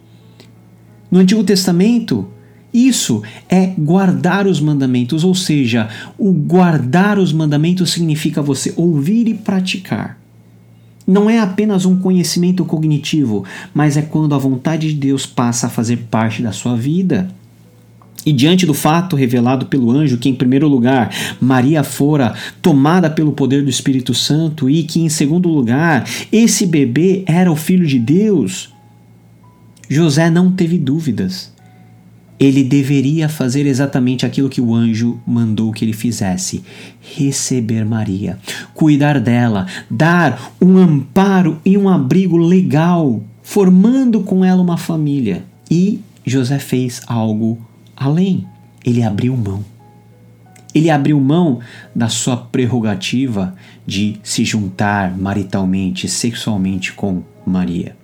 No 1.14 1.20
Antigo 1.20 1.44
Testamento, 1.44 2.28
isso 2.74 3.22
é 3.48 3.68
guardar 3.78 4.48
os 4.48 4.60
mandamentos, 4.60 5.24
ou 5.24 5.36
seja, 5.36 5.88
o 6.18 6.34
guardar 6.34 7.20
os 7.20 7.32
mandamentos 7.32 7.92
significa 7.92 8.42
você 8.42 8.74
ouvir 8.76 9.28
e 9.28 9.36
praticar. 9.36 10.20
Não 11.06 11.30
é 11.30 11.38
apenas 11.38 11.86
um 11.86 12.00
conhecimento 12.00 12.66
cognitivo, 12.66 13.46
mas 13.76 13.96
é 13.96 14.02
quando 14.02 14.34
a 14.34 14.40
vontade 14.40 14.88
de 14.88 14.96
Deus 14.96 15.24
passa 15.24 15.68
a 15.68 15.70
fazer 15.70 15.98
parte 16.10 16.42
da 16.42 16.52
sua 16.52 16.76
vida. 16.76 17.30
E 18.26 18.34
diante 18.34 18.66
do 18.66 18.74
fato 18.74 19.16
revelado 19.16 19.68
pelo 19.68 19.92
anjo 19.92 20.18
que, 20.18 20.30
em 20.30 20.34
primeiro 20.34 20.68
lugar, 20.68 21.14
Maria 21.40 21.84
fora 21.84 22.34
tomada 22.60 23.08
pelo 23.08 23.34
poder 23.34 23.64
do 23.64 23.70
Espírito 23.70 24.16
Santo 24.16 24.68
e 24.68 24.82
que, 24.82 25.00
em 25.00 25.10
segundo 25.10 25.48
lugar, 25.48 26.10
esse 26.32 26.66
bebê 26.66 27.24
era 27.28 27.52
o 27.52 27.56
filho 27.56 27.86
de 27.86 28.00
Deus, 28.00 28.73
José 29.90 30.30
não 30.30 30.52
teve 30.52 30.78
dúvidas. 30.78 31.52
Ele 32.40 32.64
deveria 32.64 33.30
fazer 33.30 33.66
exatamente 33.66 34.26
aquilo 34.26 34.50
que 34.50 34.60
o 34.60 34.74
anjo 34.74 35.20
mandou 35.26 35.72
que 35.72 35.86
ele 35.86 35.94
fizesse: 35.94 36.64
receber 37.00 37.86
Maria, 37.86 38.40
cuidar 38.74 39.20
dela, 39.20 39.68
dar 39.90 40.54
um 40.62 40.78
amparo 40.78 41.60
e 41.64 41.78
um 41.78 41.88
abrigo 41.88 42.38
legal, 42.38 43.24
formando 43.42 44.22
com 44.22 44.44
ela 44.44 44.62
uma 44.62 44.78
família. 44.78 45.46
E 45.70 46.02
José 46.26 46.60
fez 46.60 47.02
algo 47.08 47.60
além. 47.96 48.46
Ele 48.84 49.04
abriu 49.04 49.38
mão. 49.38 49.64
Ele 50.74 50.90
abriu 50.90 51.20
mão 51.22 51.60
da 51.96 52.10
sua 52.10 52.36
prerrogativa 52.36 53.56
de 53.86 54.18
se 54.24 54.44
juntar 54.44 55.16
maritalmente, 55.16 56.10
sexualmente 56.10 56.92
com 56.94 57.22
Maria. 57.46 57.96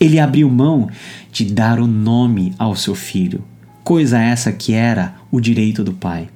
Ele 0.00 0.18
abriu 0.18 0.48
mão 0.48 0.88
de 1.30 1.44
dar 1.44 1.78
o 1.78 1.86
nome 1.86 2.54
ao 2.58 2.74
seu 2.74 2.94
filho, 2.94 3.44
coisa 3.84 4.18
essa 4.18 4.50
que 4.50 4.72
era 4.72 5.14
o 5.30 5.38
direito 5.40 5.84
do 5.84 5.92
pai. 5.92 6.28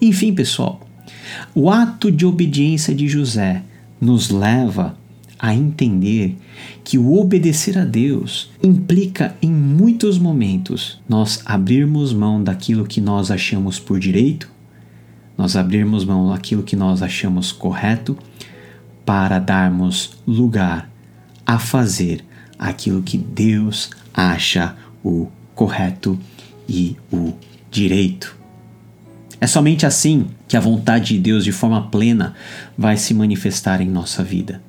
Enfim, 0.00 0.32
pessoal, 0.32 0.80
O 1.54 1.70
ato 1.70 2.10
de 2.10 2.24
obediência 2.24 2.94
de 2.94 3.08
José 3.08 3.62
nos 4.00 4.30
leva 4.30 4.96
a 5.38 5.54
entender 5.54 6.36
que 6.82 6.98
o 6.98 7.16
obedecer 7.18 7.78
a 7.78 7.84
Deus 7.84 8.50
implica 8.62 9.36
em 9.40 9.50
muitos 9.50 10.18
momentos 10.18 11.00
nós 11.08 11.40
abrirmos 11.44 12.12
mão 12.12 12.42
daquilo 12.42 12.86
que 12.86 13.00
nós 13.00 13.30
achamos 13.30 13.78
por 13.78 14.00
direito, 14.00 14.50
nós 15.36 15.54
abrirmos 15.54 16.04
mão 16.04 16.30
daquilo 16.30 16.64
que 16.64 16.74
nós 16.74 17.02
achamos 17.02 17.52
correto 17.52 18.18
para 19.04 19.38
darmos 19.38 20.18
lugar 20.26 20.90
a 21.46 21.58
fazer 21.58 22.24
aquilo 22.58 23.02
que 23.02 23.16
Deus 23.16 23.90
acha 24.12 24.74
o 25.04 25.28
correto 25.54 26.18
e 26.68 26.96
o 27.12 27.32
direito. 27.70 28.36
É 29.40 29.46
somente 29.46 29.86
assim 29.86 30.26
que 30.48 30.56
a 30.56 30.60
vontade 30.60 31.14
de 31.14 31.20
Deus 31.20 31.44
de 31.44 31.52
forma 31.52 31.88
plena 31.88 32.34
vai 32.76 32.96
se 32.96 33.14
manifestar 33.14 33.80
em 33.80 33.88
nossa 33.88 34.24
vida. 34.24 34.60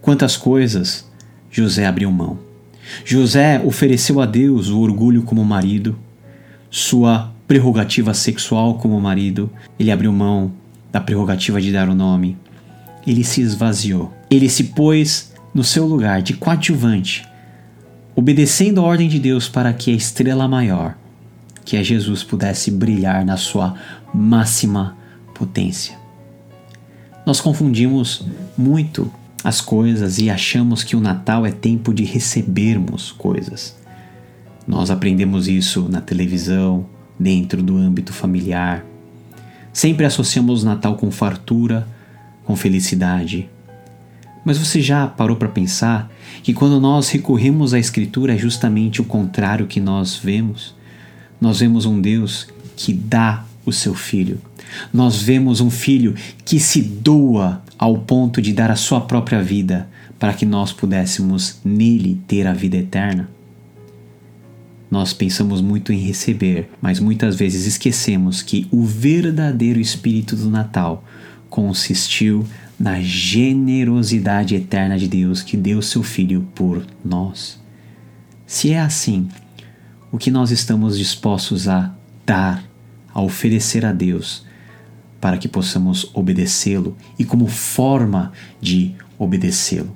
Quantas 0.00 0.36
coisas 0.36 1.10
José 1.50 1.86
abriu 1.86 2.10
mão. 2.10 2.38
José 3.04 3.60
ofereceu 3.64 4.20
a 4.20 4.26
Deus 4.26 4.68
o 4.68 4.80
orgulho 4.80 5.22
como 5.22 5.44
marido, 5.44 5.98
sua 6.70 7.32
prerrogativa 7.46 8.12
sexual 8.14 8.74
como 8.74 9.00
marido, 9.00 9.50
ele 9.78 9.90
abriu 9.90 10.12
mão 10.12 10.52
da 10.90 11.00
prerrogativa 11.00 11.60
de 11.60 11.72
dar 11.72 11.88
o 11.88 11.94
nome. 11.94 12.36
Ele 13.06 13.22
se 13.22 13.40
esvaziou. 13.40 14.12
Ele 14.30 14.48
se 14.48 14.64
pôs 14.64 15.32
no 15.54 15.62
seu 15.62 15.86
lugar 15.86 16.20
de 16.20 16.34
coadjuvante, 16.34 17.26
obedecendo 18.16 18.80
a 18.80 18.84
ordem 18.84 19.08
de 19.08 19.18
Deus 19.18 19.48
para 19.48 19.72
que 19.72 19.90
a 19.90 19.94
estrela 19.94 20.48
maior, 20.48 20.96
que 21.64 21.76
é 21.76 21.84
Jesus, 21.84 22.22
pudesse 22.24 22.70
brilhar 22.70 23.24
na 23.24 23.36
sua 23.36 23.74
máxima 24.12 24.96
potência. 25.34 25.96
Nós 27.24 27.40
confundimos 27.40 28.26
muito 28.58 29.10
as 29.42 29.60
coisas 29.60 30.18
e 30.18 30.28
achamos 30.28 30.82
que 30.82 30.96
o 30.96 31.00
Natal 31.00 31.46
é 31.46 31.50
tempo 31.50 31.92
de 31.94 32.04
recebermos 32.04 33.12
coisas. 33.12 33.76
Nós 34.66 34.90
aprendemos 34.90 35.46
isso 35.46 35.88
na 35.88 36.00
televisão, 36.00 36.86
dentro 37.18 37.62
do 37.62 37.76
âmbito 37.76 38.12
familiar. 38.12 38.84
Sempre 39.72 40.06
associamos 40.06 40.64
Natal 40.64 40.96
com 40.96 41.10
fartura, 41.10 41.86
com 42.44 42.56
felicidade. 42.56 43.48
Mas 44.44 44.58
você 44.58 44.80
já 44.80 45.06
parou 45.06 45.36
para 45.36 45.48
pensar 45.48 46.12
que 46.42 46.52
quando 46.52 46.80
nós 46.80 47.08
recorremos 47.08 47.72
à 47.72 47.78
Escritura 47.78 48.34
é 48.34 48.38
justamente 48.38 49.00
o 49.00 49.04
contrário 49.04 49.66
que 49.66 49.80
nós 49.80 50.16
vemos? 50.16 50.74
Nós 51.40 51.60
vemos 51.60 51.86
um 51.86 52.00
Deus 52.00 52.46
que 52.76 52.92
dá 52.92 53.44
o 53.64 53.72
seu 53.72 53.94
filho. 53.94 54.40
Nós 54.92 55.22
vemos 55.22 55.60
um 55.60 55.70
filho 55.70 56.14
que 56.44 56.60
se 56.60 56.82
doa 56.82 57.62
ao 57.78 57.98
ponto 57.98 58.42
de 58.42 58.52
dar 58.52 58.70
a 58.70 58.76
sua 58.76 59.00
própria 59.00 59.42
vida 59.42 59.88
para 60.18 60.32
que 60.32 60.44
nós 60.46 60.72
pudéssemos 60.72 61.58
nele 61.64 62.20
ter 62.26 62.46
a 62.46 62.52
vida 62.52 62.76
eterna. 62.76 63.28
Nós 64.90 65.12
pensamos 65.12 65.60
muito 65.60 65.92
em 65.92 65.98
receber, 65.98 66.70
mas 66.80 67.00
muitas 67.00 67.34
vezes 67.36 67.66
esquecemos 67.66 68.42
que 68.42 68.68
o 68.70 68.84
verdadeiro 68.84 69.80
espírito 69.80 70.36
do 70.36 70.48
Natal 70.48 71.04
consistiu 71.50 72.46
na 72.78 73.00
generosidade 73.00 74.54
eterna 74.54 74.98
de 74.98 75.08
Deus 75.08 75.42
que 75.42 75.56
deu 75.56 75.80
seu 75.80 76.02
Filho 76.02 76.48
por 76.54 76.84
nós. 77.04 77.60
Se 78.46 78.72
é 78.72 78.80
assim, 78.80 79.28
o 80.10 80.18
que 80.18 80.30
nós 80.30 80.50
estamos 80.50 80.98
dispostos 80.98 81.68
a 81.68 81.94
dar, 82.26 82.64
a 83.12 83.20
oferecer 83.20 83.84
a 83.84 83.92
Deus, 83.92 84.44
para 85.20 85.38
que 85.38 85.48
possamos 85.48 86.10
obedecê-lo 86.12 86.96
e 87.18 87.24
como 87.24 87.46
forma 87.46 88.32
de 88.60 88.94
obedecê-lo? 89.18 89.94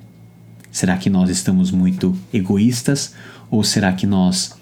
Será 0.71 0.97
que 0.97 1.09
nós 1.09 1.29
estamos 1.29 1.71
muito 1.71 2.17
egoístas 2.33 3.13
ou 3.49 3.63
será 3.63 3.93
que 3.93 4.07
nós 4.07 4.55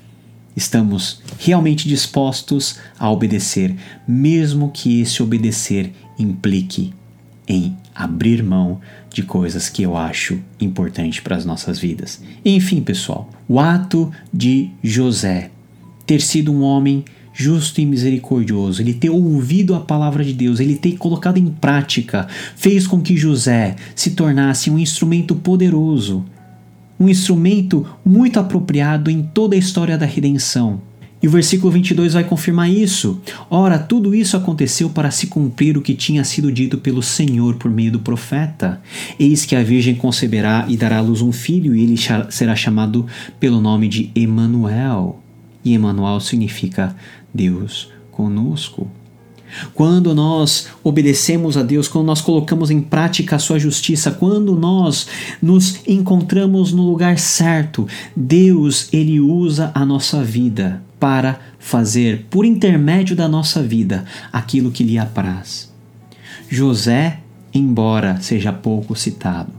estamos 0.56 1.21
realmente 1.38 1.88
dispostos 1.88 2.80
a 2.97 3.10
obedecer, 3.10 3.75
mesmo 4.08 4.71
que 4.71 5.01
esse 5.01 5.21
obedecer 5.21 5.93
implique 6.17 6.93
em 7.47 7.77
abrir 7.97 8.43
mão 8.43 8.79
de 9.12 9.23
coisas 9.23 9.69
que 9.69 9.81
eu 9.81 9.97
acho 9.97 10.39
importante 10.62 11.21
para 11.21 11.36
as 11.36 11.43
nossas 11.43 11.79
vidas. 11.79 12.21
Enfim, 12.45 12.81
pessoal, 12.81 13.29
o 13.47 13.60
ato 13.60 14.12
de 14.31 14.69
José 14.83 15.49
ter 16.05 16.21
sido 16.21 16.53
um 16.53 16.62
homem 16.62 17.03
justo 17.33 17.81
e 17.81 17.86
misericordioso, 17.86 18.81
ele 18.81 18.93
ter 18.93 19.10
ouvido 19.10 19.75
a 19.75 19.79
palavra 19.79 20.23
de 20.23 20.33
Deus, 20.33 20.60
ele 20.60 20.75
ter 20.75 20.97
colocado 20.97 21.38
em 21.38 21.47
prática, 21.47 22.27
fez 22.55 22.88
com 22.88 23.01
que 23.01 23.17
José 23.17 23.75
se 23.95 24.12
tornasse 24.12 24.71
um 24.71 24.79
instrumento 24.79 25.36
poderoso, 25.36 26.25
um 26.99 27.07
instrumento 27.07 27.86
muito 28.03 28.39
apropriado 28.39 29.12
em 29.12 29.21
toda 29.21 29.55
a 29.55 29.60
história 29.60 29.97
da 29.97 30.05
redenção. 30.05 30.81
E 31.21 31.27
o 31.27 31.32
versículo 31.32 31.71
22 31.71 32.13
vai 32.13 32.23
confirmar 32.23 32.69
isso. 32.69 33.19
Ora, 33.49 33.80
tudo 33.80 34.13
isso 34.13 34.38
aconteceu 34.38 34.89
para 34.89 35.10
se 35.10 35.27
cumprir 35.27 35.75
o 35.75 35.82
que 35.82 35.95
tinha 35.95 36.23
sido 36.23 36.51
dito 36.51 36.77
pelo 36.77 37.01
Senhor 37.01 37.56
por 37.56 37.71
meio 37.71 37.91
do 37.91 37.99
profeta. 37.99 38.80
Eis 39.19 39.43
que 39.43 39.56
a 39.56 39.63
Virgem 39.63 39.95
conceberá 39.95 40.65
e 40.67 40.77
dará 40.77 40.99
à 40.99 41.01
luz 41.01 41.21
um 41.21 41.32
filho, 41.32 41.75
e 41.75 41.82
ele 41.82 41.95
será 42.30 42.56
chamado 42.56 43.08
pelo 43.39 43.60
nome 43.60 43.88
de 43.88 44.12
Emanuel. 44.13 45.19
E 45.65 45.73
Emanuel 45.73 46.19
significa 46.19 46.95
Deus 47.34 47.89
conosco. 48.12 48.88
Quando 49.73 50.13
nós 50.13 50.67
obedecemos 50.84 51.58
a 51.58 51.63
Deus, 51.63 51.88
quando 51.88 52.06
nós 52.06 52.21
colocamos 52.21 52.69
em 52.69 52.82
prática 52.82 53.38
a 53.38 53.39
sua 53.39 53.58
justiça, 53.58 54.12
quando 54.12 54.56
nós 54.56 55.08
nos 55.41 55.80
encontramos 55.88 56.73
no 56.73 56.84
lugar 56.84 57.17
certo, 57.17 57.88
Deus 58.15 58.89
ele 58.91 59.19
usa 59.19 59.71
a 59.73 59.86
nossa 59.86 60.23
vida 60.23 60.86
para 60.99 61.39
fazer, 61.60 62.25
por 62.29 62.45
intermédio 62.45 63.15
da 63.15 63.27
nossa 63.27 63.62
vida, 63.62 64.05
aquilo 64.31 64.71
que 64.71 64.83
lhe 64.83 64.97
apraz. 64.97 65.71
José, 66.49 67.19
embora 67.53 68.19
seja 68.21 68.51
pouco 68.51 68.95
citado, 68.95 69.51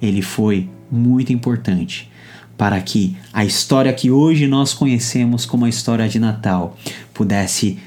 ele 0.00 0.22
foi 0.22 0.68
muito 0.90 1.32
importante 1.32 2.10
para 2.56 2.80
que 2.80 3.16
a 3.32 3.44
história 3.44 3.92
que 3.92 4.10
hoje 4.10 4.46
nós 4.46 4.72
conhecemos 4.72 5.44
como 5.44 5.64
a 5.64 5.68
história 5.68 6.08
de 6.08 6.18
Natal 6.18 6.76
pudesse 7.12 7.78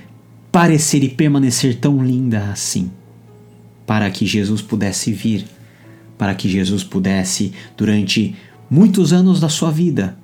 parecer 0.51 1.03
e 1.03 1.09
permanecer 1.09 1.77
tão 1.77 2.03
linda 2.03 2.49
assim, 2.51 2.91
para 3.85 4.09
que 4.09 4.25
Jesus 4.25 4.61
pudesse 4.61 5.11
vir, 5.11 5.45
para 6.17 6.33
que 6.33 6.49
Jesus 6.49 6.83
pudesse, 6.83 7.53
durante 7.77 8.35
muitos 8.69 9.13
anos 9.13 9.39
da 9.39 9.49
sua 9.49 9.71
vida, 9.71 10.17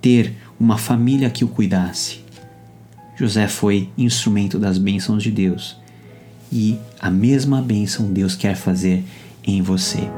ter 0.00 0.34
uma 0.62 0.78
família 0.78 1.28
que 1.28 1.44
o 1.44 1.48
cuidasse. 1.48 2.20
José 3.16 3.48
foi 3.48 3.90
instrumento 3.98 4.60
das 4.60 4.78
bênçãos 4.78 5.20
de 5.20 5.28
Deus 5.28 5.76
e 6.52 6.78
a 7.00 7.10
mesma 7.10 7.60
bênção 7.60 8.12
Deus 8.12 8.36
quer 8.36 8.54
fazer 8.54 9.02
em 9.44 9.60
você. 9.60 10.08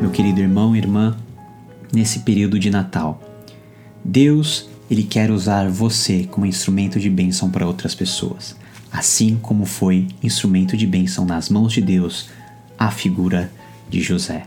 Meu 0.00 0.10
querido 0.10 0.40
irmão 0.40 0.74
e 0.74 0.78
irmã, 0.78 1.16
nesse 1.92 2.18
período 2.20 2.58
de 2.58 2.70
Natal, 2.70 3.22
Deus 4.04 4.68
ele 4.90 5.04
quer 5.04 5.30
usar 5.30 5.70
você 5.70 6.24
como 6.28 6.44
instrumento 6.44 6.98
de 6.98 7.08
bênção 7.08 7.48
para 7.48 7.64
outras 7.64 7.94
pessoas 7.94 8.56
assim 8.92 9.38
como 9.40 9.64
foi 9.64 10.08
instrumento 10.22 10.76
de 10.76 10.86
bênção 10.86 11.24
nas 11.24 11.48
mãos 11.48 11.72
de 11.72 11.80
Deus 11.80 12.28
a 12.78 12.90
figura 12.90 13.52
de 13.88 14.00
José. 14.00 14.46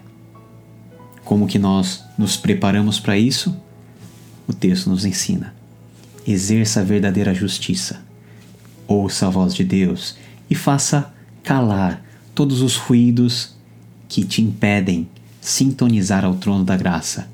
Como 1.24 1.48
que 1.48 1.58
nós 1.58 2.04
nos 2.18 2.36
preparamos 2.36 3.00
para 3.00 3.18
isso? 3.18 3.56
O 4.48 4.54
texto 4.54 4.90
nos 4.90 5.06
ensina. 5.06 5.54
Exerça 6.28 6.82
a 6.82 6.84
verdadeira 6.84 7.34
justiça. 7.34 8.02
Ouça 8.88 9.28
a 9.28 9.30
voz 9.30 9.54
de 9.54 9.64
Deus 9.64 10.18
e 10.50 10.56
faça 10.56 11.14
calar 11.44 12.04
todos 12.36 12.62
os 12.62 12.76
ruídos 12.76 13.56
que 14.10 14.24
te 14.26 14.42
impedem 14.42 15.08
sintonizar 15.40 16.26
ao 16.26 16.36
trono 16.36 16.64
da 16.64 16.76
graça. 16.76 17.30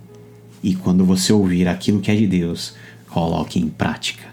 E 0.61 0.75
quando 0.75 1.05
você 1.05 1.33
ouvir 1.33 1.67
aquilo 1.67 2.01
que 2.01 2.11
é 2.11 2.15
de 2.15 2.27
Deus, 2.27 2.73
coloque 3.07 3.59
em 3.59 3.69
prática. 3.69 4.27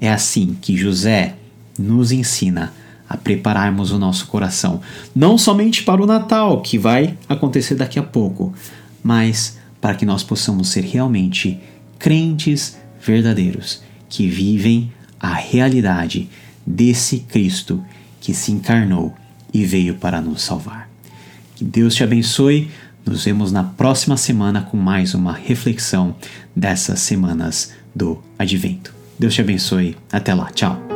É 0.00 0.10
assim 0.10 0.56
que 0.60 0.76
José 0.76 1.37
nos 1.78 2.12
ensina 2.12 2.72
a 3.08 3.16
prepararmos 3.16 3.90
o 3.90 3.98
nosso 3.98 4.26
coração, 4.26 4.80
não 5.14 5.38
somente 5.38 5.82
para 5.82 6.02
o 6.02 6.06
Natal, 6.06 6.60
que 6.60 6.78
vai 6.78 7.16
acontecer 7.28 7.74
daqui 7.74 7.98
a 7.98 8.02
pouco, 8.02 8.52
mas 9.02 9.58
para 9.80 9.94
que 9.94 10.04
nós 10.04 10.22
possamos 10.22 10.68
ser 10.68 10.84
realmente 10.84 11.58
crentes 11.98 12.76
verdadeiros 13.00 13.82
que 14.08 14.26
vivem 14.28 14.92
a 15.18 15.32
realidade 15.34 16.28
desse 16.66 17.20
Cristo 17.20 17.82
que 18.20 18.34
se 18.34 18.52
encarnou 18.52 19.14
e 19.52 19.64
veio 19.64 19.94
para 19.94 20.20
nos 20.20 20.42
salvar. 20.42 20.88
Que 21.54 21.64
Deus 21.64 21.94
te 21.94 22.04
abençoe. 22.04 22.70
Nos 23.04 23.24
vemos 23.24 23.50
na 23.50 23.64
próxima 23.64 24.16
semana 24.16 24.62
com 24.62 24.76
mais 24.76 25.14
uma 25.14 25.32
reflexão 25.32 26.14
dessas 26.54 27.00
semanas 27.00 27.72
do 27.94 28.22
Advento. 28.38 28.94
Deus 29.18 29.34
te 29.34 29.40
abençoe. 29.40 29.96
Até 30.12 30.34
lá. 30.34 30.50
Tchau. 30.52 30.87